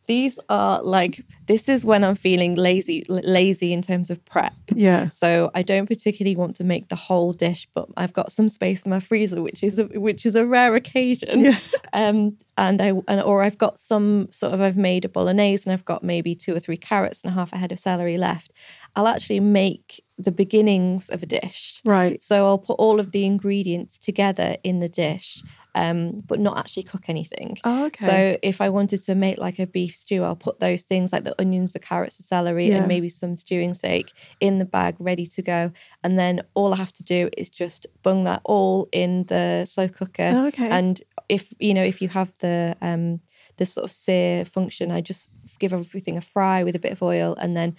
These 0.07 0.39
are 0.49 0.81
like 0.81 1.25
this 1.47 1.67
is 1.67 1.83
when 1.83 2.03
I'm 2.03 2.15
feeling 2.15 2.55
lazy 2.55 3.05
lazy 3.09 3.73
in 3.73 3.81
terms 3.81 4.09
of 4.09 4.23
prep. 4.25 4.53
Yeah. 4.73 5.09
So 5.09 5.24
I 5.53 5.61
don't 5.61 5.87
particularly 5.87 6.35
want 6.35 6.55
to 6.57 6.63
make 6.63 6.89
the 6.89 6.95
whole 6.95 7.33
dish, 7.33 7.67
but 7.73 7.87
I've 7.97 8.13
got 8.13 8.31
some 8.31 8.49
space 8.49 8.85
in 8.85 8.89
my 8.89 8.99
freezer, 8.99 9.41
which 9.41 9.63
is 9.63 9.79
a, 9.79 9.85
which 9.85 10.25
is 10.25 10.35
a 10.35 10.45
rare 10.45 10.75
occasion. 10.75 11.45
Yeah. 11.45 11.59
Um, 11.93 12.37
and 12.57 12.81
I 12.81 12.93
and, 13.07 13.21
or 13.21 13.43
I've 13.43 13.57
got 13.57 13.77
some 13.77 14.29
sort 14.31 14.53
of 14.53 14.61
I've 14.61 14.77
made 14.77 15.05
a 15.05 15.09
bolognese 15.09 15.63
and 15.65 15.73
I've 15.73 15.85
got 15.85 16.03
maybe 16.03 16.35
two 16.35 16.55
or 16.55 16.59
three 16.59 16.77
carrots 16.77 17.21
and 17.23 17.31
a 17.31 17.35
half 17.35 17.53
a 17.53 17.57
head 17.57 17.71
of 17.71 17.79
celery 17.79 18.17
left. 18.17 18.51
I'll 18.95 19.07
actually 19.07 19.41
make 19.41 20.03
the 20.17 20.31
beginnings 20.31 21.09
of 21.09 21.21
a 21.21 21.25
dish. 21.25 21.81
Right. 21.83 22.21
So 22.21 22.45
I'll 22.45 22.57
put 22.57 22.79
all 22.79 22.99
of 22.99 23.11
the 23.11 23.25
ingredients 23.25 23.97
together 23.97 24.57
in 24.63 24.79
the 24.79 24.89
dish 24.89 25.43
um, 25.75 26.21
but 26.25 26.39
not 26.39 26.57
actually 26.57 26.83
cook 26.83 27.09
anything. 27.09 27.57
Oh, 27.65 27.87
okay. 27.87 28.05
So 28.05 28.37
if 28.41 28.61
I 28.61 28.69
wanted 28.69 29.01
to 29.03 29.13
make 29.13 29.37
like 29.37 29.59
a 29.59 29.67
beef 29.67 29.93
stew, 29.93 30.23
I'll 30.23 30.35
put 30.35 30.61
those 30.61 30.83
things 30.83 31.11
like 31.11 31.25
the 31.25 31.39
onions, 31.39 31.73
the 31.73 31.79
carrots, 31.79 32.17
the 32.17 32.23
celery, 32.23 32.69
yeah. 32.69 32.77
and 32.77 32.87
maybe 32.87 33.09
some 33.09 33.35
stewing 33.35 33.73
steak 33.73 34.13
in 34.39 34.57
the 34.57 34.65
bag 34.65 34.95
ready 34.99 35.25
to 35.27 35.41
go. 35.41 35.71
And 36.03 36.17
then 36.17 36.41
all 36.53 36.73
I 36.73 36.77
have 36.77 36.93
to 36.93 37.03
do 37.03 37.29
is 37.37 37.49
just 37.49 37.85
bung 38.03 38.23
that 38.23 38.41
all 38.45 38.87
in 38.93 39.25
the 39.25 39.65
slow 39.65 39.89
cooker. 39.89 40.31
Oh, 40.33 40.47
okay. 40.47 40.69
And 40.69 41.03
if 41.27 41.53
you 41.59 41.73
know, 41.73 41.83
if 41.83 42.01
you 42.01 42.07
have 42.07 42.35
the 42.37 42.75
um 42.81 43.19
the 43.57 43.65
sort 43.65 43.83
of 43.83 43.91
sear 43.91 44.45
function, 44.45 44.91
I 44.91 45.01
just 45.01 45.29
give 45.59 45.73
everything 45.73 46.17
a 46.17 46.21
fry 46.21 46.63
with 46.63 46.75
a 46.75 46.79
bit 46.79 46.93
of 46.93 47.03
oil 47.03 47.35
and 47.39 47.55
then 47.55 47.75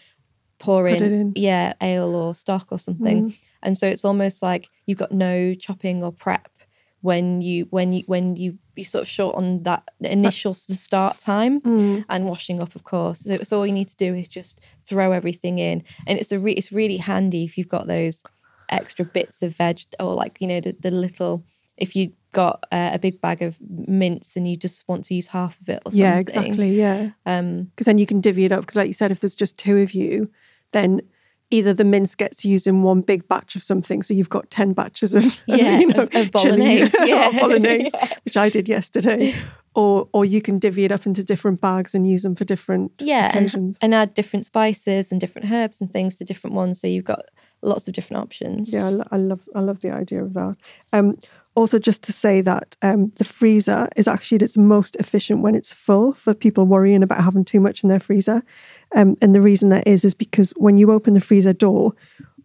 pour 0.58 0.88
in, 0.88 1.02
in, 1.02 1.32
yeah 1.36 1.74
ale 1.82 2.14
or 2.16 2.34
stock 2.34 2.68
or 2.70 2.78
something 2.78 3.28
mm. 3.28 3.38
and 3.62 3.76
so 3.76 3.86
it's 3.86 4.06
almost 4.06 4.42
like 4.42 4.70
you've 4.86 4.96
got 4.96 5.12
no 5.12 5.52
chopping 5.52 6.02
or 6.02 6.10
prep 6.10 6.48
when 7.06 7.40
you 7.40 7.68
when 7.70 7.92
you 7.92 8.02
when 8.06 8.34
you 8.34 8.58
you 8.74 8.84
sort 8.84 9.02
of 9.02 9.08
short 9.08 9.36
on 9.36 9.62
that 9.62 9.84
initial 10.00 10.54
start 10.54 11.16
time 11.18 11.60
mm. 11.60 12.04
and 12.08 12.26
washing 12.26 12.60
up 12.60 12.74
of 12.74 12.82
course. 12.82 13.20
So, 13.20 13.38
so, 13.44 13.58
all 13.58 13.66
you 13.66 13.72
need 13.72 13.88
to 13.90 13.96
do 13.96 14.12
is 14.12 14.26
just 14.26 14.60
throw 14.86 15.12
everything 15.12 15.60
in. 15.60 15.84
And 16.08 16.18
it's 16.18 16.32
a 16.32 16.38
re- 16.40 16.52
it's 16.52 16.72
really 16.72 16.96
handy 16.96 17.44
if 17.44 17.56
you've 17.56 17.68
got 17.68 17.86
those 17.86 18.24
extra 18.68 19.04
bits 19.04 19.40
of 19.40 19.54
veg 19.54 19.82
or 20.00 20.14
like 20.14 20.40
you 20.40 20.48
know 20.48 20.60
the, 20.60 20.74
the 20.80 20.90
little 20.90 21.44
if 21.76 21.94
you 21.94 22.12
got 22.32 22.64
uh, 22.72 22.90
a 22.92 22.98
big 22.98 23.20
bag 23.20 23.40
of 23.40 23.56
mince 23.60 24.34
and 24.36 24.50
you 24.50 24.56
just 24.56 24.86
want 24.88 25.04
to 25.04 25.14
use 25.14 25.28
half 25.28 25.60
of 25.60 25.68
it 25.68 25.80
or 25.86 25.92
something 25.92 26.00
yeah 26.00 26.18
exactly 26.18 26.70
yeah. 26.70 27.10
um 27.26 27.64
because 27.64 27.86
then 27.86 27.98
you 27.98 28.06
can 28.06 28.20
divvy 28.20 28.44
it 28.44 28.50
up 28.50 28.62
because 28.62 28.74
like 28.74 28.88
you 28.88 28.92
said 28.92 29.12
if 29.12 29.20
there's 29.20 29.36
just 29.36 29.56
two 29.56 29.78
of 29.78 29.92
you 29.92 30.28
then 30.72 31.00
either 31.50 31.72
the 31.72 31.84
mince 31.84 32.14
gets 32.14 32.44
used 32.44 32.66
in 32.66 32.82
one 32.82 33.00
big 33.00 33.26
batch 33.28 33.56
of 33.56 33.62
something, 33.62 34.02
so 34.02 34.14
you've 34.14 34.28
got 34.28 34.50
ten 34.50 34.72
batches 34.72 35.14
of 35.14 35.24
yeah, 35.46 35.78
you 35.78 35.86
know, 35.86 36.02
of, 36.02 36.14
of 36.14 36.30
bolognese, 36.30 36.94
yeah. 37.04 37.30
bolognese, 37.40 37.90
yeah. 37.94 38.08
which 38.24 38.36
I 38.36 38.48
did 38.48 38.68
yesterday. 38.68 39.34
Or, 39.74 40.08
or 40.14 40.24
you 40.24 40.40
can 40.40 40.58
divvy 40.58 40.86
it 40.86 40.92
up 40.92 41.04
into 41.04 41.22
different 41.22 41.60
bags 41.60 41.94
and 41.94 42.08
use 42.08 42.22
them 42.22 42.34
for 42.34 42.46
different 42.46 42.92
yeah, 42.98 43.28
occasions. 43.28 43.76
And, 43.82 43.92
and 43.92 43.94
add 43.94 44.14
different 44.14 44.46
spices 44.46 45.12
and 45.12 45.20
different 45.20 45.52
herbs 45.52 45.82
and 45.82 45.92
things 45.92 46.16
to 46.16 46.24
different 46.24 46.56
ones. 46.56 46.80
So 46.80 46.86
you've 46.86 47.04
got 47.04 47.26
lots 47.60 47.86
of 47.86 47.92
different 47.92 48.22
options. 48.22 48.72
Yeah, 48.72 48.86
I, 49.10 49.16
I 49.16 49.18
love 49.18 49.46
I 49.54 49.60
love 49.60 49.80
the 49.80 49.90
idea 49.90 50.22
of 50.22 50.32
that. 50.32 50.56
Um, 50.94 51.18
also, 51.56 51.78
just 51.78 52.02
to 52.02 52.12
say 52.12 52.42
that 52.42 52.76
um, 52.82 53.10
the 53.16 53.24
freezer 53.24 53.88
is 53.96 54.06
actually 54.06 54.36
at 54.36 54.42
its 54.42 54.58
most 54.58 54.94
efficient 54.96 55.40
when 55.40 55.54
it's 55.54 55.72
full 55.72 56.12
for 56.12 56.34
people 56.34 56.66
worrying 56.66 57.02
about 57.02 57.24
having 57.24 57.46
too 57.46 57.60
much 57.60 57.82
in 57.82 57.88
their 57.88 57.98
freezer. 57.98 58.42
Um, 58.94 59.16
and 59.22 59.34
the 59.34 59.40
reason 59.40 59.70
that 59.70 59.88
is, 59.88 60.04
is 60.04 60.12
because 60.12 60.52
when 60.56 60.76
you 60.76 60.92
open 60.92 61.14
the 61.14 61.20
freezer 61.20 61.54
door, 61.54 61.94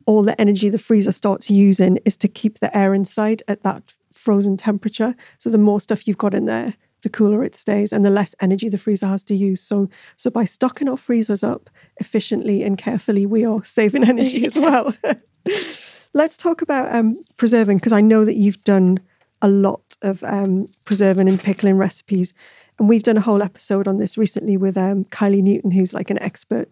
all 0.05 0.23
the 0.23 0.39
energy 0.39 0.69
the 0.69 0.79
freezer 0.79 1.11
starts 1.11 1.49
using 1.49 1.99
is 2.05 2.15
to 2.17 2.29
keep 2.29 2.59
the 2.59 2.75
air 2.75 2.93
inside 2.93 3.43
at 3.49 3.63
that 3.63 3.83
frozen 4.13 4.55
temperature. 4.55 5.13
So 5.39 5.49
the 5.49 5.57
more 5.57 5.81
stuff 5.81 6.07
you've 6.07 6.17
got 6.17 6.33
in 6.33 6.45
there, 6.45 6.73
the 7.01 7.09
cooler 7.09 7.43
it 7.43 7.55
stays 7.55 7.91
and 7.91 8.05
the 8.05 8.09
less 8.09 8.33
energy 8.39 8.69
the 8.69 8.77
freezer 8.77 9.07
has 9.07 9.23
to 9.25 9.35
use. 9.35 9.61
So 9.61 9.89
so 10.15 10.29
by 10.29 10.45
stocking 10.45 10.87
our 10.87 10.97
freezers 10.97 11.43
up 11.43 11.69
efficiently 11.97 12.63
and 12.63 12.77
carefully, 12.77 13.25
we 13.25 13.43
are 13.43 13.63
saving 13.65 14.03
energy 14.07 14.45
as 14.45 14.55
well. 14.55 14.93
Let's 16.13 16.37
talk 16.37 16.61
about 16.61 16.93
um, 16.93 17.21
preserving 17.37 17.77
because 17.77 17.93
I 17.93 18.01
know 18.01 18.25
that 18.25 18.35
you've 18.35 18.63
done 18.63 18.99
a 19.41 19.47
lot 19.47 19.97
of 20.01 20.23
um, 20.23 20.65
preserving 20.85 21.29
and 21.29 21.39
pickling 21.39 21.77
recipes. 21.77 22.33
And 22.77 22.89
we've 22.89 23.03
done 23.03 23.17
a 23.17 23.21
whole 23.21 23.43
episode 23.43 23.87
on 23.87 23.97
this 23.97 24.17
recently 24.17 24.57
with 24.57 24.77
um, 24.77 25.05
Kylee 25.05 25.41
Newton, 25.41 25.71
who's 25.71 25.93
like 25.93 26.09
an 26.09 26.21
expert 26.21 26.69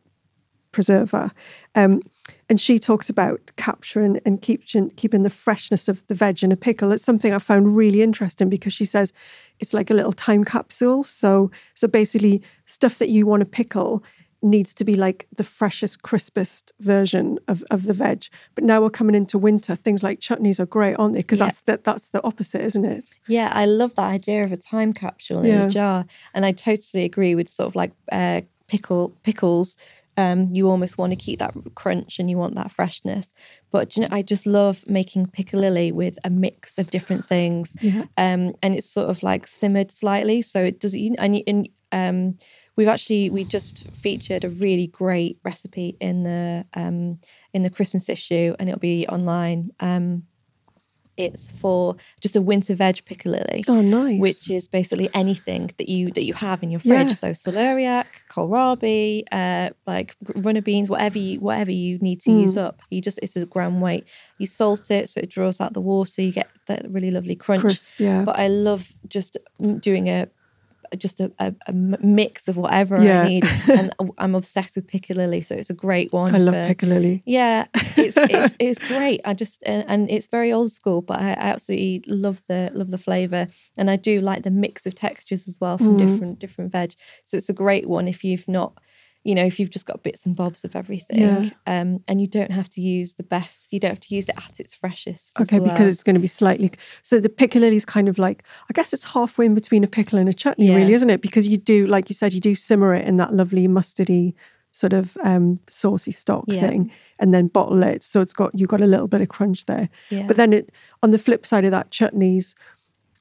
preserver. 0.71 1.31
Um, 1.75 2.01
and 2.47 2.59
she 2.59 2.79
talks 2.79 3.09
about 3.09 3.51
capturing 3.57 4.19
and 4.25 4.41
keeping 4.41 4.89
keeping 4.91 5.23
the 5.23 5.29
freshness 5.29 5.87
of 5.87 6.05
the 6.07 6.15
veg 6.15 6.43
in 6.43 6.51
a 6.51 6.55
pickle. 6.55 6.91
It's 6.91 7.03
something 7.03 7.33
I 7.33 7.39
found 7.39 7.75
really 7.75 8.01
interesting 8.01 8.49
because 8.49 8.73
she 8.73 8.85
says 8.85 9.13
it's 9.59 9.73
like 9.73 9.89
a 9.89 9.93
little 9.93 10.13
time 10.13 10.43
capsule. 10.43 11.03
So 11.03 11.51
so 11.75 11.87
basically, 11.87 12.41
stuff 12.65 12.99
that 12.99 13.09
you 13.09 13.25
want 13.25 13.41
to 13.41 13.45
pickle 13.45 14.03
needs 14.41 14.73
to 14.73 14.85
be 14.85 14.95
like 14.95 15.27
the 15.35 15.43
freshest, 15.43 16.01
crispest 16.01 16.71
version 16.79 17.37
of, 17.47 17.63
of 17.71 17.83
the 17.83 17.93
veg. 17.93 18.25
But 18.55 18.63
now 18.63 18.81
we're 18.81 18.89
coming 18.89 19.15
into 19.15 19.37
winter, 19.37 19.75
things 19.75 20.01
like 20.03 20.19
chutneys 20.21 20.59
are 20.59 20.65
great, 20.65 20.95
aren't 20.97 21.13
they? 21.13 21.19
Because 21.19 21.39
Yeah. 21.39 21.45
that's 21.47 21.59
the, 21.61 21.79
that's 21.83 22.09
the 22.09 22.23
opposite, 22.23 22.61
isn't 22.61 22.85
it? 22.85 23.09
Yeah, 23.27 23.51
I 23.53 23.65
love 23.65 23.95
that 23.95 24.03
idea 24.09 24.43
of 24.45 24.51
a 24.53 24.57
time 24.57 24.93
capsule 24.93 25.39
in 25.41 25.47
Yeah. 25.47 25.65
a 25.65 25.69
jar, 25.69 26.05
and 26.33 26.45
I 26.45 26.51
totally 26.53 27.03
agree 27.03 27.35
with 27.35 27.49
sort 27.49 27.67
of 27.67 27.75
like 27.75 27.91
uh, 28.11 28.41
pickle 28.67 29.09
pickles. 29.23 29.75
Um, 30.17 30.53
you 30.53 30.69
almost 30.69 30.97
want 30.97 31.11
to 31.13 31.15
keep 31.15 31.39
that 31.39 31.53
crunch 31.75 32.19
and 32.19 32.29
you 32.29 32.37
want 32.37 32.55
that 32.55 32.71
freshness. 32.71 33.27
But 33.71 33.95
you 33.95 34.01
know, 34.03 34.09
I 34.11 34.21
just 34.21 34.45
love 34.45 34.83
making 34.85 35.27
piccalilli 35.27 35.93
with 35.93 36.19
a 36.25 36.29
mix 36.29 36.77
of 36.77 36.91
different 36.91 37.25
things, 37.25 37.73
Yeah. 37.81 38.03
um, 38.17 38.53
and 38.61 38.75
it's 38.75 38.89
sort 38.89 39.09
of 39.09 39.23
like 39.23 39.47
simmered 39.47 39.91
slightly, 39.91 40.41
so 40.41 40.61
it 40.63 40.79
does. 40.81 40.93
You 40.95 41.15
and, 41.19 41.35
you- 41.37 41.43
and 41.47 41.69
um, 41.91 42.37
we've 42.79 42.87
actually 42.95 43.29
we 43.29 43.43
just 43.43 43.75
featured 44.05 44.43
a 44.45 44.49
really 44.49 44.87
great 44.87 45.37
recipe 45.43 45.97
in 45.99 46.23
the 46.23 46.65
um, 46.73 47.19
in 47.53 47.61
the 47.63 47.69
Christmas 47.69 48.07
issue, 48.09 48.55
and 48.57 48.69
it'll 48.69 48.79
be 48.79 49.05
online. 49.07 49.71
Um, 49.81 50.23
it's 51.17 51.51
for 51.51 51.97
just 52.21 52.37
a 52.37 52.41
winter 52.41 52.73
veg 52.75 52.95
piccalilli 53.05 53.65
Oh, 53.67 53.81
nice. 53.81 54.21
which 54.21 54.49
is 54.49 54.67
basically 54.67 55.09
anything 55.13 55.69
that 55.77 55.89
you 55.89 56.11
that 56.11 56.23
you 56.23 56.33
have 56.33 56.63
in 56.63 56.71
your 56.71 56.79
fridge. 56.79 57.09
Yeah. 57.09 57.13
So 57.23 57.27
celeriac, 57.31 58.05
kohlrabi, 58.31 59.23
uh, 59.29 59.71
like 59.85 60.15
runner 60.35 60.61
beans, 60.61 60.89
whatever 60.89 61.17
you 61.17 61.41
whatever 61.41 61.71
you 61.71 61.97
need 61.99 62.21
to 62.21 62.29
Mm. 62.29 62.41
use 62.43 62.55
up. 62.55 62.81
You 62.89 63.01
just 63.01 63.19
it's 63.21 63.35
a 63.35 63.45
gram 63.45 63.81
weight. 63.81 64.05
You 64.37 64.47
salt 64.47 64.89
it 64.91 65.09
so 65.09 65.19
it 65.19 65.29
draws 65.29 65.59
out 65.59 65.73
the 65.73 65.81
water. 65.81 66.21
You 66.21 66.31
get 66.31 66.47
that 66.67 66.89
really 66.89 67.11
lovely 67.11 67.35
crunch. 67.35 67.63
Crisp, 67.63 67.93
yeah. 67.97 68.23
But 68.23 68.39
I 68.39 68.47
love 68.47 68.87
just 69.09 69.35
doing 69.81 70.07
a 70.07 70.29
just 70.97 71.19
a 71.19 71.55
mix 71.73 72.47
of 72.47 72.57
whatever 72.57 73.01
Yeah. 73.01 73.21
I 73.23 73.27
need, 73.27 73.43
and 73.69 73.93
I'm 74.17 74.35
obsessed 74.35 74.75
with 74.75 74.87
piccalilli, 74.87 75.43
so 75.45 75.55
it's 75.55 75.69
a 75.69 75.73
great 75.73 76.11
one. 76.13 76.33
I 76.35 76.37
love 76.39 76.55
for- 76.55 76.73
piccalilli. 76.73 77.21
yeah, 77.25 77.65
it's 77.97 78.17
it's 78.35 78.55
it's 78.59 78.79
great. 78.79 79.21
I 79.25 79.33
just 79.33 79.61
and, 79.65 79.83
and 79.87 80.09
it's 80.09 80.27
very 80.27 80.51
old 80.51 80.71
school, 80.71 81.01
but 81.01 81.19
I, 81.19 81.29
I 81.31 81.49
absolutely 81.53 82.03
love 82.07 82.43
the 82.47 82.71
love 82.73 82.91
the 82.91 82.97
flavor, 82.97 83.47
and 83.77 83.89
I 83.89 83.95
do 83.95 84.21
like 84.21 84.43
the 84.43 84.51
mix 84.51 84.85
of 84.85 84.95
textures 84.95 85.47
as 85.47 85.59
well 85.59 85.77
from 85.77 85.95
Mm. 85.97 85.99
different 85.99 86.39
different 86.39 86.71
veg. 86.71 86.93
So 87.23 87.37
it's 87.37 87.49
a 87.49 87.53
great 87.53 87.87
one 87.87 88.07
if 88.07 88.23
you've 88.23 88.47
not, 88.47 88.73
you 89.25 89.35
know, 89.35 89.43
if 89.45 89.59
you've 89.59 89.69
just 89.69 89.85
got 89.85 90.01
bits 90.01 90.25
and 90.25 90.35
bobs 90.35 90.63
of 90.63 90.75
everything, 90.75 91.19
Yeah. 91.19 91.49
um, 91.67 92.01
and 92.07 92.21
you 92.21 92.27
don't 92.27 92.51
have 92.51 92.69
to 92.69 92.81
use 92.81 93.13
the 93.13 93.23
best. 93.23 93.73
You 93.73 93.79
don't 93.79 93.91
have 93.91 93.99
to 93.99 94.15
use 94.15 94.29
it 94.29 94.35
at 94.37 94.59
its 94.59 94.73
freshest. 94.73 95.37
Okay, 95.39 95.59
because 95.59 95.87
it's 95.89 96.03
going 96.03 96.13
to 96.15 96.21
be 96.21 96.27
slightly. 96.27 96.71
So 97.01 97.19
the 97.19 97.27
piccalilli 97.29 97.73
is 97.75 97.83
kind 97.85 98.07
of 98.07 98.17
like, 98.17 98.43
I 98.69 98.73
guess 98.73 98.93
it's 98.93 99.03
halfway 99.03 99.45
in 99.45 99.53
between 99.55 99.83
a 99.83 99.87
pickle 99.87 100.19
and 100.19 100.29
a 100.29 100.33
chutney, 100.33 100.67
Yeah. 100.67 100.75
really, 100.75 100.93
isn't 100.93 101.09
it? 101.09 101.21
Because 101.21 101.47
you 101.47 101.57
do, 101.57 101.85
like 101.85 102.09
you 102.09 102.13
said, 102.15 102.33
you 102.33 102.39
do 102.39 102.55
simmer 102.55 102.95
it 102.95 103.05
in 103.07 103.17
that 103.17 103.33
lovely 103.33 103.67
mustardy 103.67 104.33
sort 104.71 104.93
of 104.93 105.17
um, 105.23 105.59
saucy 105.67 106.11
stock 106.11 106.45
Yeah. 106.47 106.61
thing, 106.61 106.91
and 107.19 107.33
then 107.33 107.47
bottle 107.47 107.83
it. 107.83 108.03
So 108.03 108.21
it's 108.21 108.33
got 108.33 108.57
you've 108.57 108.69
got 108.69 108.81
a 108.81 108.87
little 108.87 109.07
bit 109.07 109.19
of 109.19 109.27
crunch 109.27 109.65
there. 109.65 109.89
Yeah. 110.09 110.27
But 110.27 110.37
then 110.37 110.53
it 110.53 110.71
on 111.03 111.09
the 111.09 111.17
flip 111.19 111.45
side 111.45 111.65
of 111.65 111.71
that, 111.71 111.89
chutneys, 111.91 112.55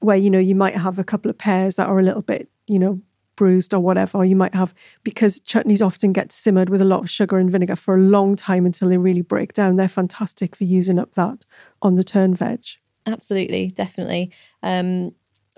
where 0.01 0.17
you 0.17 0.31
know 0.31 0.39
you 0.39 0.55
might 0.55 0.77
have 0.77 0.99
a 0.99 1.05
couple 1.05 1.29
of 1.31 1.37
pears 1.39 1.75
that 1.77 1.89
are 1.89 1.99
a 1.99 2.03
little 2.05 2.23
bit, 2.23 2.49
you 2.69 2.79
know. 2.79 3.01
Bruised 3.39 3.73
or 3.73 3.81
whatever, 3.81 4.25
you 4.25 4.37
might 4.37 4.55
have 4.55 4.75
because 5.05 5.41
chutneys 5.41 5.81
often 5.85 6.13
get 6.13 6.33
simmered 6.33 6.69
with 6.69 6.83
a 6.83 6.85
lot 6.85 7.01
of 7.05 7.09
sugar 7.11 7.39
and 7.39 7.51
vinegar 7.51 7.77
for 7.77 7.95
a 7.95 8.01
long 8.01 8.35
time 8.37 8.67
until 8.67 8.89
they 8.89 8.99
really 8.99 9.23
break 9.23 9.53
down. 9.53 9.77
They're 9.77 9.89
fantastic 9.89 10.57
for 10.57 10.65
using 10.65 10.99
up 10.99 11.15
that 11.15 11.39
on 11.81 11.95
the 11.95 12.05
turn 12.05 12.35
veg. 12.35 12.65
absolutely 13.07 13.69
definitely 13.69 14.31
um 14.63 15.13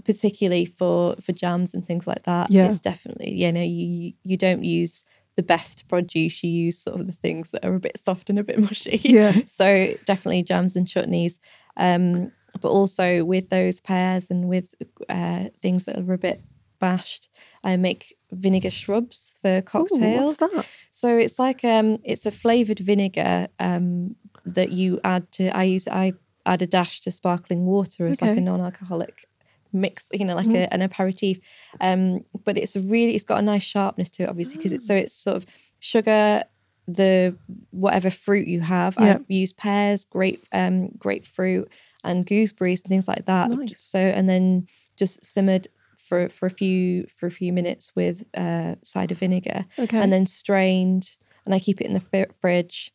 particularly 0.04 0.64
for 0.66 1.16
for 1.24 1.32
jams 1.32 1.74
and 1.74 1.84
things 1.86 2.06
like 2.06 2.22
that 2.24 2.50
Yeah. 2.50 2.66
it's 2.66 2.80
definitely 2.80 3.32
you 3.32 3.50
know 3.52 3.62
you 3.62 4.12
you- 4.22 4.36
don't 4.36 4.64
use 4.64 5.04
the 5.36 5.42
best 5.42 5.88
produce 5.88 6.42
you 6.44 6.50
use 6.50 6.78
sort 6.78 7.00
of 7.00 7.06
the 7.06 7.12
things 7.12 7.50
that 7.52 7.64
are 7.64 7.74
a 7.74 7.80
bit 7.80 7.98
soft 7.98 8.30
and 8.30 8.38
a 8.38 8.44
bit 8.44 8.58
mushy 8.58 9.00
Yeah. 9.04 9.32
so 9.46 9.94
definitely 10.06 10.42
jams 10.42 10.76
and 10.76 10.86
chutneys 10.86 11.38
um 11.76 12.30
but 12.60 12.68
also 12.68 13.24
with 13.24 13.48
those 13.48 13.80
pears 13.80 14.26
and 14.30 14.48
with 14.48 14.74
uh 15.08 15.44
things 15.62 15.84
that 15.86 15.98
are 15.98 16.12
a 16.12 16.18
bit 16.18 16.42
bashed 16.80 17.28
i 17.62 17.76
make 17.76 18.16
vinegar 18.32 18.70
shrubs 18.70 19.34
for 19.42 19.58
Ooh, 19.58 19.62
cocktails 19.62 20.38
what's 20.40 20.54
that? 20.54 20.66
so 20.90 21.16
it's 21.16 21.38
like 21.38 21.64
um 21.64 21.98
it's 22.04 22.26
a 22.26 22.30
flavored 22.30 22.78
vinegar 22.78 23.48
um 23.58 24.16
that 24.44 24.72
you 24.72 25.00
add 25.04 25.30
to 25.32 25.48
I 25.56 25.64
use 25.64 25.86
I 25.88 26.14
add 26.46 26.62
a 26.62 26.66
dash 26.66 27.00
to 27.02 27.10
sparkling 27.10 27.66
water 27.66 28.06
as 28.06 28.22
like 28.22 28.36
a 28.36 28.40
non-alcoholic 28.40 29.26
mix, 29.72 30.06
you 30.12 30.24
know, 30.24 30.34
like 30.34 30.48
a, 30.48 30.72
an 30.72 30.82
aperitif. 30.82 31.38
Um 31.80 32.24
but 32.44 32.56
it's 32.56 32.76
really 32.76 33.14
it's 33.14 33.24
got 33.24 33.38
a 33.38 33.42
nice 33.42 33.62
sharpness 33.62 34.10
to 34.12 34.24
it 34.24 34.28
obviously 34.28 34.56
because 34.56 34.72
it's 34.72 34.86
so 34.86 34.96
it's 34.96 35.14
sort 35.14 35.36
of 35.36 35.46
sugar 35.78 36.44
the 36.88 37.36
whatever 37.70 38.10
fruit 38.10 38.48
you 38.48 38.60
have. 38.60 38.96
Yeah. 38.98 39.16
I've 39.16 39.24
used 39.28 39.56
pears, 39.56 40.04
grape 40.04 40.46
um 40.52 40.88
grapefruit 40.98 41.70
and 42.02 42.26
gooseberries 42.26 42.80
and 42.82 42.88
things 42.88 43.06
like 43.06 43.26
that. 43.26 43.50
Nice. 43.50 43.80
So 43.80 43.98
and 43.98 44.28
then 44.28 44.66
just 44.96 45.24
simmered 45.24 45.68
for 46.10 46.28
for 46.28 46.46
a 46.46 46.50
few 46.60 47.06
for 47.16 47.26
a 47.26 47.30
few 47.40 47.52
minutes 47.52 47.84
with 47.94 48.24
uh 48.36 48.74
cider 48.82 49.14
vinegar 49.14 49.64
Okay. 49.78 49.98
and 50.02 50.12
then 50.12 50.26
strained 50.26 51.04
and 51.46 51.54
I 51.54 51.58
keep 51.66 51.80
it 51.80 51.86
in 51.86 51.94
the 51.94 52.00
fri- 52.00 52.34
fridge 52.40 52.92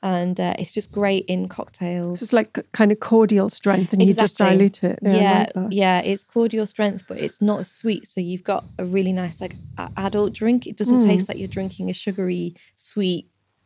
and 0.00 0.38
uh, 0.38 0.54
it's 0.60 0.72
just 0.72 0.92
great 0.92 1.24
in 1.26 1.48
cocktails. 1.48 2.22
It's 2.22 2.32
like 2.32 2.56
kind 2.70 2.92
of 2.92 3.00
cordial 3.00 3.48
strength, 3.48 3.92
and 3.92 4.00
you 4.00 4.14
just 4.14 4.38
dilute 4.38 4.84
it. 4.84 5.00
Yeah, 5.02 5.12
yeah, 5.12 5.46
like 5.56 5.72
yeah, 5.72 5.98
it's 6.10 6.22
cordial 6.22 6.66
strength, 6.66 7.02
but 7.08 7.18
it's 7.18 7.40
not 7.40 7.66
sweet. 7.66 8.06
So 8.06 8.20
you've 8.20 8.44
got 8.44 8.62
a 8.78 8.84
really 8.84 9.12
nice 9.12 9.40
like 9.40 9.56
adult 9.96 10.34
drink. 10.34 10.68
It 10.68 10.76
doesn't 10.76 11.00
Mm. 11.00 11.06
taste 11.10 11.28
like 11.28 11.38
you're 11.38 11.48
drinking 11.58 11.90
a 11.90 11.94
sugary, 11.94 12.54
sweet, 12.76 13.24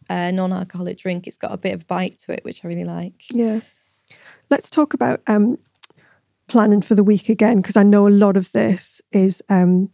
uh, 0.08 0.30
non-alcoholic 0.30 0.96
drink. 0.96 1.26
It's 1.26 1.36
got 1.36 1.52
a 1.52 1.58
bit 1.58 1.74
of 1.74 1.86
bite 1.86 2.18
to 2.20 2.32
it, 2.32 2.40
which 2.46 2.64
I 2.64 2.68
really 2.68 2.88
like. 2.98 3.24
Yeah. 3.28 3.60
Let's 4.48 4.70
talk 4.70 4.94
about 4.94 5.20
um, 5.26 5.58
planning 6.48 6.82
for 6.82 6.94
the 6.94 7.04
week 7.04 7.28
again, 7.28 7.60
because 7.60 7.76
I 7.76 7.82
know 7.82 8.06
a 8.06 8.10
lot 8.10 8.36
of 8.36 8.52
this 8.52 9.00
is 9.12 9.42
um, 9.48 9.90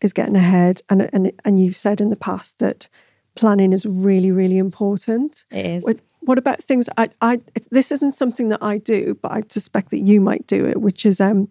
is 0.00 0.12
getting 0.12 0.36
ahead, 0.36 0.82
and 0.88 1.08
and 1.12 1.32
and 1.44 1.60
you've 1.60 1.76
said 1.76 2.00
in 2.00 2.08
the 2.08 2.16
past 2.16 2.58
that 2.58 2.88
planning 3.34 3.72
is 3.72 3.86
really 3.86 4.30
really 4.30 4.58
important. 4.58 5.44
It 5.50 5.66
is. 5.66 5.84
What, 5.84 6.00
what 6.20 6.38
about 6.38 6.62
things 6.62 6.88
I 6.96 7.10
I 7.20 7.40
this 7.70 7.90
isn't 7.92 8.14
something 8.14 8.48
that 8.50 8.62
I 8.62 8.78
do, 8.78 9.18
but 9.20 9.32
I 9.32 9.42
suspect 9.48 9.90
that 9.90 10.00
you 10.00 10.20
might 10.20 10.46
do 10.46 10.66
it, 10.66 10.80
which 10.80 11.06
is 11.06 11.20
um, 11.20 11.48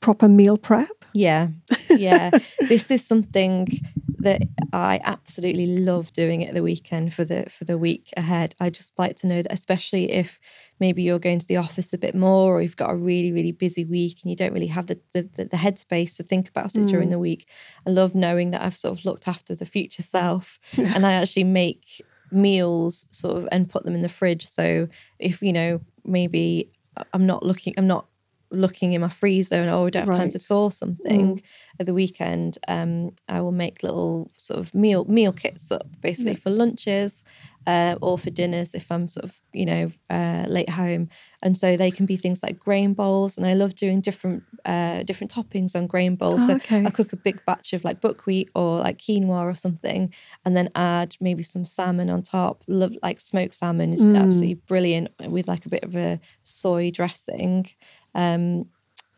proper 0.00 0.28
meal 0.28 0.58
prep. 0.58 1.04
Yeah, 1.14 1.48
yeah. 1.90 2.30
this 2.68 2.90
is 2.90 3.04
something 3.04 3.68
that 4.18 4.42
I 4.72 5.00
absolutely 5.02 5.66
love 5.66 6.12
doing 6.12 6.42
it 6.42 6.48
at 6.48 6.54
the 6.54 6.62
weekend 6.62 7.14
for 7.14 7.24
the 7.24 7.46
for 7.48 7.64
the 7.64 7.78
week 7.78 8.12
ahead. 8.16 8.54
I 8.60 8.68
just 8.68 8.98
like 8.98 9.16
to 9.16 9.26
know 9.26 9.40
that, 9.40 9.52
especially 9.52 10.10
if 10.12 10.38
maybe 10.78 11.02
you're 11.02 11.18
going 11.18 11.38
to 11.38 11.46
the 11.46 11.56
office 11.56 11.92
a 11.94 11.98
bit 11.98 12.14
more, 12.14 12.56
or 12.56 12.62
you've 12.62 12.76
got 12.76 12.90
a 12.90 12.96
really 12.96 13.32
really 13.32 13.52
busy 13.52 13.84
week 13.84 14.18
and 14.22 14.30
you 14.30 14.36
don't 14.36 14.52
really 14.52 14.66
have 14.66 14.86
the 14.86 15.00
the, 15.14 15.22
the, 15.36 15.44
the 15.46 15.56
headspace 15.56 16.16
to 16.16 16.22
think 16.22 16.48
about 16.50 16.76
it 16.78 16.86
during 16.86 17.08
Mm. 17.08 17.12
the 17.12 17.18
week. 17.18 17.48
I 17.86 17.90
love 17.90 18.14
knowing 18.14 18.50
that 18.50 18.62
I've 18.62 18.76
sort 18.76 18.98
of 18.98 19.04
looked 19.06 19.26
after 19.26 19.54
the 19.54 19.66
future 19.66 20.02
self, 20.02 20.58
and 20.76 21.06
I 21.06 21.12
actually 21.12 21.44
make 21.44 22.02
meals 22.30 23.06
sort 23.10 23.38
of 23.38 23.48
and 23.50 23.70
put 23.70 23.84
them 23.84 23.94
in 23.94 24.02
the 24.02 24.08
fridge. 24.08 24.46
So 24.46 24.86
if 25.18 25.40
you 25.42 25.52
know 25.52 25.80
maybe 26.04 26.70
I'm 27.14 27.26
not 27.26 27.42
looking, 27.42 27.72
I'm 27.78 27.86
not 27.86 28.06
looking 28.50 28.92
in 28.94 29.00
my 29.00 29.08
freezer 29.08 29.56
and 29.56 29.70
oh, 29.70 29.86
I 29.86 29.90
don't 29.90 30.06
have 30.06 30.14
time 30.16 30.30
to 30.30 30.38
thaw 30.38 30.70
something 30.70 31.42
at 31.80 31.86
the 31.86 31.94
weekend, 31.94 32.58
um, 32.66 33.10
I 33.28 33.40
will 33.40 33.52
make 33.52 33.82
little 33.82 34.30
sort 34.36 34.60
of 34.60 34.74
meal 34.74 35.04
meal 35.04 35.32
kits 35.32 35.70
up 35.70 35.86
basically 36.00 36.32
Yeah. 36.32 36.38
for 36.38 36.50
lunches 36.50 37.24
uh, 37.66 37.96
or 38.00 38.16
for 38.18 38.30
dinners 38.30 38.72
if 38.74 38.90
I'm 38.90 39.08
sort 39.08 39.24
of 39.24 39.38
you 39.52 39.66
know 39.66 39.90
uh, 40.10 40.44
late 40.48 40.70
home. 40.70 41.08
And 41.40 41.56
so 41.56 41.76
they 41.76 41.92
can 41.92 42.04
be 42.06 42.16
things 42.16 42.42
like 42.42 42.58
grain 42.58 42.94
bowls, 42.94 43.36
and 43.38 43.46
I 43.46 43.54
love 43.54 43.76
doing 43.76 44.00
different 44.00 44.42
uh, 44.64 45.04
different 45.04 45.32
toppings 45.32 45.76
on 45.76 45.86
grain 45.86 46.16
bowls. 46.16 46.42
Oh, 46.42 46.46
so 46.48 46.54
okay. 46.54 46.84
I 46.84 46.90
cook 46.90 47.12
a 47.12 47.16
big 47.16 47.44
batch 47.46 47.72
of 47.74 47.84
like 47.84 48.00
buckwheat 48.00 48.48
or 48.56 48.78
like 48.78 48.98
quinoa 48.98 49.42
or 49.44 49.54
something, 49.54 50.12
and 50.44 50.56
then 50.56 50.68
add 50.74 51.16
maybe 51.20 51.44
some 51.44 51.64
salmon 51.64 52.10
on 52.10 52.22
top. 52.22 52.64
Love 52.66 52.96
like 53.04 53.20
smoked 53.20 53.54
salmon 53.54 53.92
is 53.92 54.04
Mm. 54.04 54.16
absolutely 54.16 54.54
brilliant 54.54 55.10
with 55.28 55.46
like 55.46 55.64
a 55.64 55.68
bit 55.68 55.84
of 55.84 55.94
a 55.94 56.18
soy 56.42 56.90
dressing. 56.90 57.66
Um, 58.14 58.68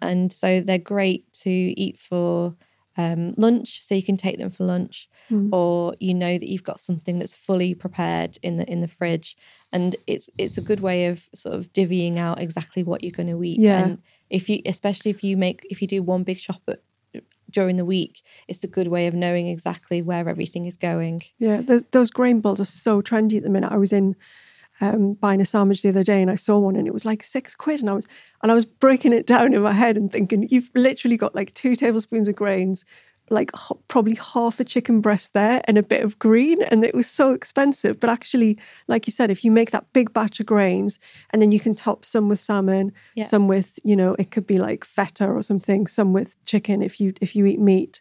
and 0.02 0.32
so 0.32 0.60
they're 0.60 0.78
great 0.78 1.30
to 1.44 1.50
eat 1.50 1.98
for 1.98 2.54
um, 2.96 3.34
lunch. 3.36 3.82
So 3.82 3.94
you 3.94 4.02
can 4.02 4.16
take 4.16 4.38
them 4.38 4.50
for 4.50 4.64
lunch, 4.64 5.08
Mm. 5.30 5.50
or 5.52 5.94
you 6.00 6.12
know 6.12 6.38
that 6.38 6.48
you've 6.48 6.64
got 6.64 6.80
something 6.80 7.20
that's 7.20 7.34
fully 7.34 7.72
prepared 7.72 8.36
in 8.42 8.56
the 8.56 8.68
in 8.68 8.80
the 8.80 8.88
fridge, 8.88 9.36
and 9.72 9.94
it's 10.08 10.28
it's 10.38 10.58
a 10.58 10.60
good 10.60 10.80
way 10.80 11.06
of 11.06 11.28
sort 11.36 11.54
of 11.54 11.72
divvying 11.72 12.18
out 12.18 12.40
exactly 12.40 12.82
what 12.82 13.04
you're 13.04 13.12
going 13.12 13.28
to 13.28 13.44
eat. 13.44 13.60
Yeah. 13.60 13.84
And 13.84 13.98
if 14.28 14.48
you, 14.48 14.60
especially 14.66 15.12
if 15.12 15.22
you 15.22 15.36
make 15.36 15.64
if 15.70 15.80
you 15.80 15.86
do 15.86 16.02
one 16.02 16.24
big 16.24 16.38
shop 16.38 16.60
at 16.66 16.80
during 17.48 17.76
the 17.76 17.84
week, 17.84 18.22
it's 18.48 18.64
a 18.64 18.68
good 18.68 18.88
way 18.88 19.06
of 19.06 19.14
knowing 19.14 19.46
exactly 19.48 20.02
where 20.02 20.28
everything 20.28 20.66
is 20.66 20.76
going. 20.76 21.22
Yeah, 21.38 21.60
those, 21.60 21.82
those 21.90 22.10
grain 22.10 22.40
bowls 22.40 22.60
are 22.60 22.64
so 22.64 23.02
trendy 23.02 23.36
at 23.36 23.42
the 23.42 23.50
minute. 23.50 23.72
I 23.72 23.76
was 23.76 23.92
in 23.92 24.16
um, 24.80 25.14
buying 25.14 25.40
a 25.40 25.44
sandwich 25.44 25.82
the 25.82 25.90
other 25.90 26.04
day 26.04 26.22
and 26.22 26.30
I 26.30 26.36
saw 26.36 26.58
one 26.58 26.76
and 26.76 26.86
it 26.86 26.94
was 26.94 27.04
like 27.04 27.22
six 27.22 27.54
quid 27.54 27.80
and 27.80 27.90
I 27.90 27.94
was 27.94 28.06
and 28.42 28.50
I 28.50 28.54
was 28.54 28.64
breaking 28.64 29.12
it 29.12 29.26
down 29.26 29.52
in 29.52 29.62
my 29.62 29.72
head 29.72 29.96
and 29.96 30.10
thinking 30.10 30.48
you've 30.50 30.70
literally 30.74 31.16
got 31.16 31.34
like 31.34 31.52
two 31.54 31.76
tablespoons 31.76 32.28
of 32.28 32.34
grains 32.34 32.84
like 33.32 33.52
probably 33.86 34.16
half 34.16 34.58
a 34.58 34.64
chicken 34.64 35.00
breast 35.00 35.34
there 35.34 35.62
and 35.64 35.78
a 35.78 35.82
bit 35.82 36.02
of 36.02 36.18
green 36.18 36.62
and 36.64 36.84
it 36.84 36.94
was 36.94 37.08
so 37.08 37.32
expensive 37.32 38.00
but 38.00 38.10
actually 38.10 38.58
like 38.88 39.06
you 39.06 39.12
said 39.12 39.30
if 39.30 39.44
you 39.44 39.52
make 39.52 39.70
that 39.70 39.90
big 39.92 40.12
batch 40.12 40.40
of 40.40 40.46
grains 40.46 40.98
and 41.30 41.40
then 41.40 41.52
you 41.52 41.60
can 41.60 41.74
top 41.74 42.04
some 42.04 42.28
with 42.28 42.40
salmon 42.40 42.92
yeah. 43.14 43.22
some 43.22 43.46
with 43.46 43.78
you 43.84 43.94
know 43.94 44.16
it 44.18 44.32
could 44.32 44.46
be 44.46 44.58
like 44.58 44.84
feta 44.84 45.26
or 45.26 45.42
something 45.42 45.86
some 45.86 46.12
with 46.12 46.42
chicken 46.44 46.82
if 46.82 47.00
you 47.00 47.12
if 47.20 47.36
you 47.36 47.46
eat 47.46 47.60
meat 47.60 48.00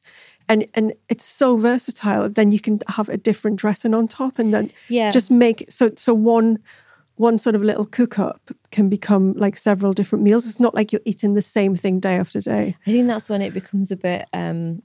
and 0.49 0.67
and 0.73 0.93
it's 1.07 1.23
so 1.23 1.55
versatile 1.55 2.27
then 2.27 2.51
you 2.51 2.59
can 2.59 2.79
have 2.87 3.07
a 3.07 3.17
different 3.17 3.57
dressing 3.57 3.93
on 3.93 4.07
top 4.07 4.39
and 4.39 4.53
then 4.53 4.71
yeah 4.89 5.11
just 5.11 5.31
make 5.31 5.63
so 5.69 5.91
so 5.95 6.13
one 6.13 6.57
one 7.19 7.37
sort 7.37 7.53
of 7.53 7.61
little 7.61 7.85
cook 7.85 8.17
up 8.17 8.49
can 8.71 8.87
become 8.87 9.33
like 9.33 9.57
several 9.57 9.91
different 9.91 10.23
meals. 10.23 10.47
It's 10.47 10.59
not 10.59 10.73
like 10.73 10.93
you're 10.93 11.01
eating 11.03 11.33
the 11.33 11.41
same 11.41 11.75
thing 11.75 11.99
day 11.99 12.15
after 12.15 12.39
day. 12.39 12.77
I 12.87 12.91
think 12.91 13.07
that's 13.07 13.27
when 13.27 13.41
it 13.41 13.53
becomes 13.53 13.91
a 13.91 13.97
bit 13.97 14.25
um 14.31 14.81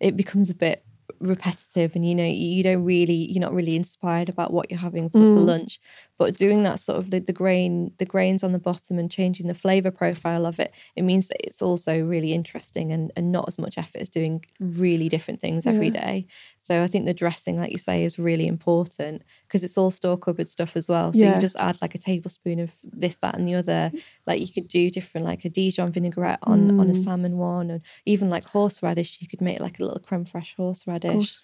it 0.00 0.16
becomes 0.16 0.50
a 0.50 0.56
bit 0.56 0.84
repetitive 1.20 1.94
and 1.94 2.06
you 2.06 2.14
know 2.14 2.24
you 2.24 2.62
don't 2.62 2.84
really 2.84 3.30
you're 3.30 3.40
not 3.40 3.54
really 3.54 3.76
inspired 3.76 4.28
about 4.28 4.52
what 4.52 4.70
you're 4.70 4.78
having 4.78 5.08
for, 5.08 5.18
mm. 5.18 5.34
for 5.34 5.40
lunch 5.40 5.80
but 6.18 6.36
doing 6.36 6.64
that 6.64 6.80
sort 6.80 6.98
of 6.98 7.10
the, 7.10 7.20
the 7.20 7.32
grain 7.32 7.92
the 7.98 8.04
grains 8.04 8.42
on 8.42 8.52
the 8.52 8.58
bottom 8.58 8.98
and 8.98 9.10
changing 9.10 9.46
the 9.46 9.54
flavor 9.54 9.90
profile 9.90 10.44
of 10.44 10.58
it 10.58 10.72
it 10.96 11.02
means 11.02 11.28
that 11.28 11.46
it's 11.46 11.62
also 11.62 12.00
really 12.00 12.32
interesting 12.32 12.92
and, 12.92 13.10
and 13.16 13.32
not 13.32 13.46
as 13.48 13.58
much 13.58 13.78
effort 13.78 14.02
as 14.02 14.08
doing 14.08 14.44
really 14.60 15.08
different 15.08 15.40
things 15.40 15.64
yeah. 15.64 15.72
every 15.72 15.90
day 15.90 16.26
so 16.58 16.82
i 16.82 16.86
think 16.86 17.06
the 17.06 17.14
dressing 17.14 17.58
like 17.58 17.72
you 17.72 17.78
say 17.78 18.04
is 18.04 18.18
really 18.18 18.46
important 18.46 19.22
because 19.46 19.64
it's 19.64 19.78
all 19.78 19.90
store 19.90 20.18
cupboard 20.18 20.48
stuff 20.48 20.76
as 20.76 20.88
well 20.88 21.12
so 21.12 21.20
yeah. 21.20 21.34
you 21.34 21.40
just 21.40 21.56
add 21.56 21.80
like 21.80 21.94
a 21.94 21.98
tablespoon 21.98 22.58
of 22.58 22.74
this 22.84 23.16
that 23.18 23.34
and 23.36 23.48
the 23.48 23.54
other 23.54 23.90
like 24.26 24.40
you 24.40 24.48
could 24.48 24.68
do 24.68 24.90
different 24.90 25.26
like 25.26 25.44
a 25.44 25.48
dijon 25.48 25.92
vinaigrette 25.92 26.40
on 26.42 26.72
mm. 26.72 26.80
on 26.80 26.88
a 26.88 26.92
mm. 26.92 27.04
salmon 27.04 27.38
one 27.38 27.70
and 27.70 27.80
even 28.04 28.28
like 28.28 28.44
horseradish 28.44 29.18
you 29.20 29.28
could 29.28 29.40
make 29.40 29.60
like 29.60 29.78
a 29.78 29.84
little 29.84 30.00
creme 30.00 30.24
fraiche 30.24 30.54
horseradish 30.56 31.38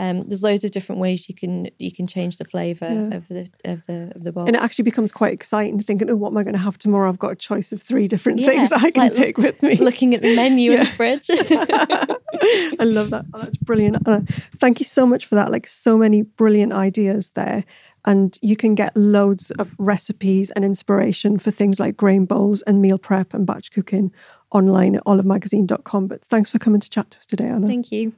um, 0.00 0.28
there's 0.28 0.42
loads 0.42 0.62
of 0.64 0.70
different 0.70 1.00
ways 1.00 1.28
you 1.28 1.34
can 1.34 1.68
you 1.78 1.90
can 1.90 2.06
change 2.06 2.38
the 2.38 2.44
flavour 2.44 2.86
yeah. 2.86 3.16
of 3.16 3.26
the 3.28 3.50
of 3.64 3.84
the 3.86 4.12
of 4.14 4.22
the 4.22 4.32
box. 4.32 4.46
And 4.46 4.56
it 4.56 4.62
actually 4.62 4.84
becomes 4.84 5.10
quite 5.10 5.32
exciting 5.32 5.78
thinking, 5.80 6.08
oh, 6.08 6.16
what 6.16 6.30
am 6.30 6.36
I 6.36 6.44
going 6.44 6.54
to 6.54 6.60
have 6.60 6.78
tomorrow? 6.78 7.08
I've 7.08 7.18
got 7.18 7.32
a 7.32 7.36
choice 7.36 7.72
of 7.72 7.82
three 7.82 8.06
different 8.06 8.38
yeah, 8.38 8.48
things 8.48 8.72
I 8.72 8.90
can 8.90 9.04
like 9.04 9.14
take 9.14 9.38
with 9.38 9.60
me. 9.60 9.74
Looking 9.76 10.14
at 10.14 10.22
the 10.22 10.36
menu 10.36 10.72
in 10.72 10.80
the 10.80 10.86
fridge. 10.86 11.28
I 12.80 12.84
love 12.84 13.10
that. 13.10 13.24
Oh, 13.34 13.40
that's 13.40 13.56
brilliant. 13.56 14.06
Uh, 14.06 14.20
thank 14.56 14.78
you 14.78 14.84
so 14.84 15.04
much 15.04 15.26
for 15.26 15.34
that. 15.34 15.50
Like 15.50 15.66
so 15.66 15.98
many 15.98 16.22
brilliant 16.22 16.72
ideas 16.72 17.30
there. 17.30 17.64
And 18.04 18.38
you 18.40 18.56
can 18.56 18.76
get 18.76 18.96
loads 18.96 19.50
of 19.52 19.74
recipes 19.78 20.50
and 20.52 20.64
inspiration 20.64 21.38
for 21.38 21.50
things 21.50 21.80
like 21.80 21.96
grain 21.96 22.24
bowls 22.24 22.62
and 22.62 22.80
meal 22.80 22.98
prep 22.98 23.34
and 23.34 23.44
batch 23.44 23.72
cooking 23.72 24.12
online 24.52 24.94
at 24.94 25.04
olivemagazine.com. 25.04 26.06
But 26.06 26.24
thanks 26.24 26.48
for 26.48 26.60
coming 26.60 26.80
to 26.80 26.88
chat 26.88 27.10
to 27.10 27.18
us 27.18 27.26
today, 27.26 27.48
Anna. 27.48 27.66
Thank 27.66 27.90
you. 27.90 28.12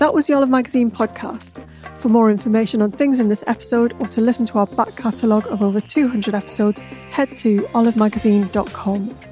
That 0.00 0.14
was 0.14 0.26
the 0.26 0.32
Olive 0.32 0.48
Magazine 0.48 0.90
podcast. 0.90 1.62
For 1.98 2.08
more 2.08 2.30
information 2.30 2.80
on 2.80 2.90
things 2.90 3.20
in 3.20 3.28
this 3.28 3.44
episode 3.46 3.92
or 4.00 4.06
to 4.08 4.22
listen 4.22 4.46
to 4.46 4.58
our 4.58 4.66
back 4.66 4.96
catalogue 4.96 5.46
of 5.48 5.62
over 5.62 5.78
200 5.78 6.34
episodes, 6.34 6.80
head 7.10 7.36
to 7.36 7.58
olivemagazine.com. 7.74 9.29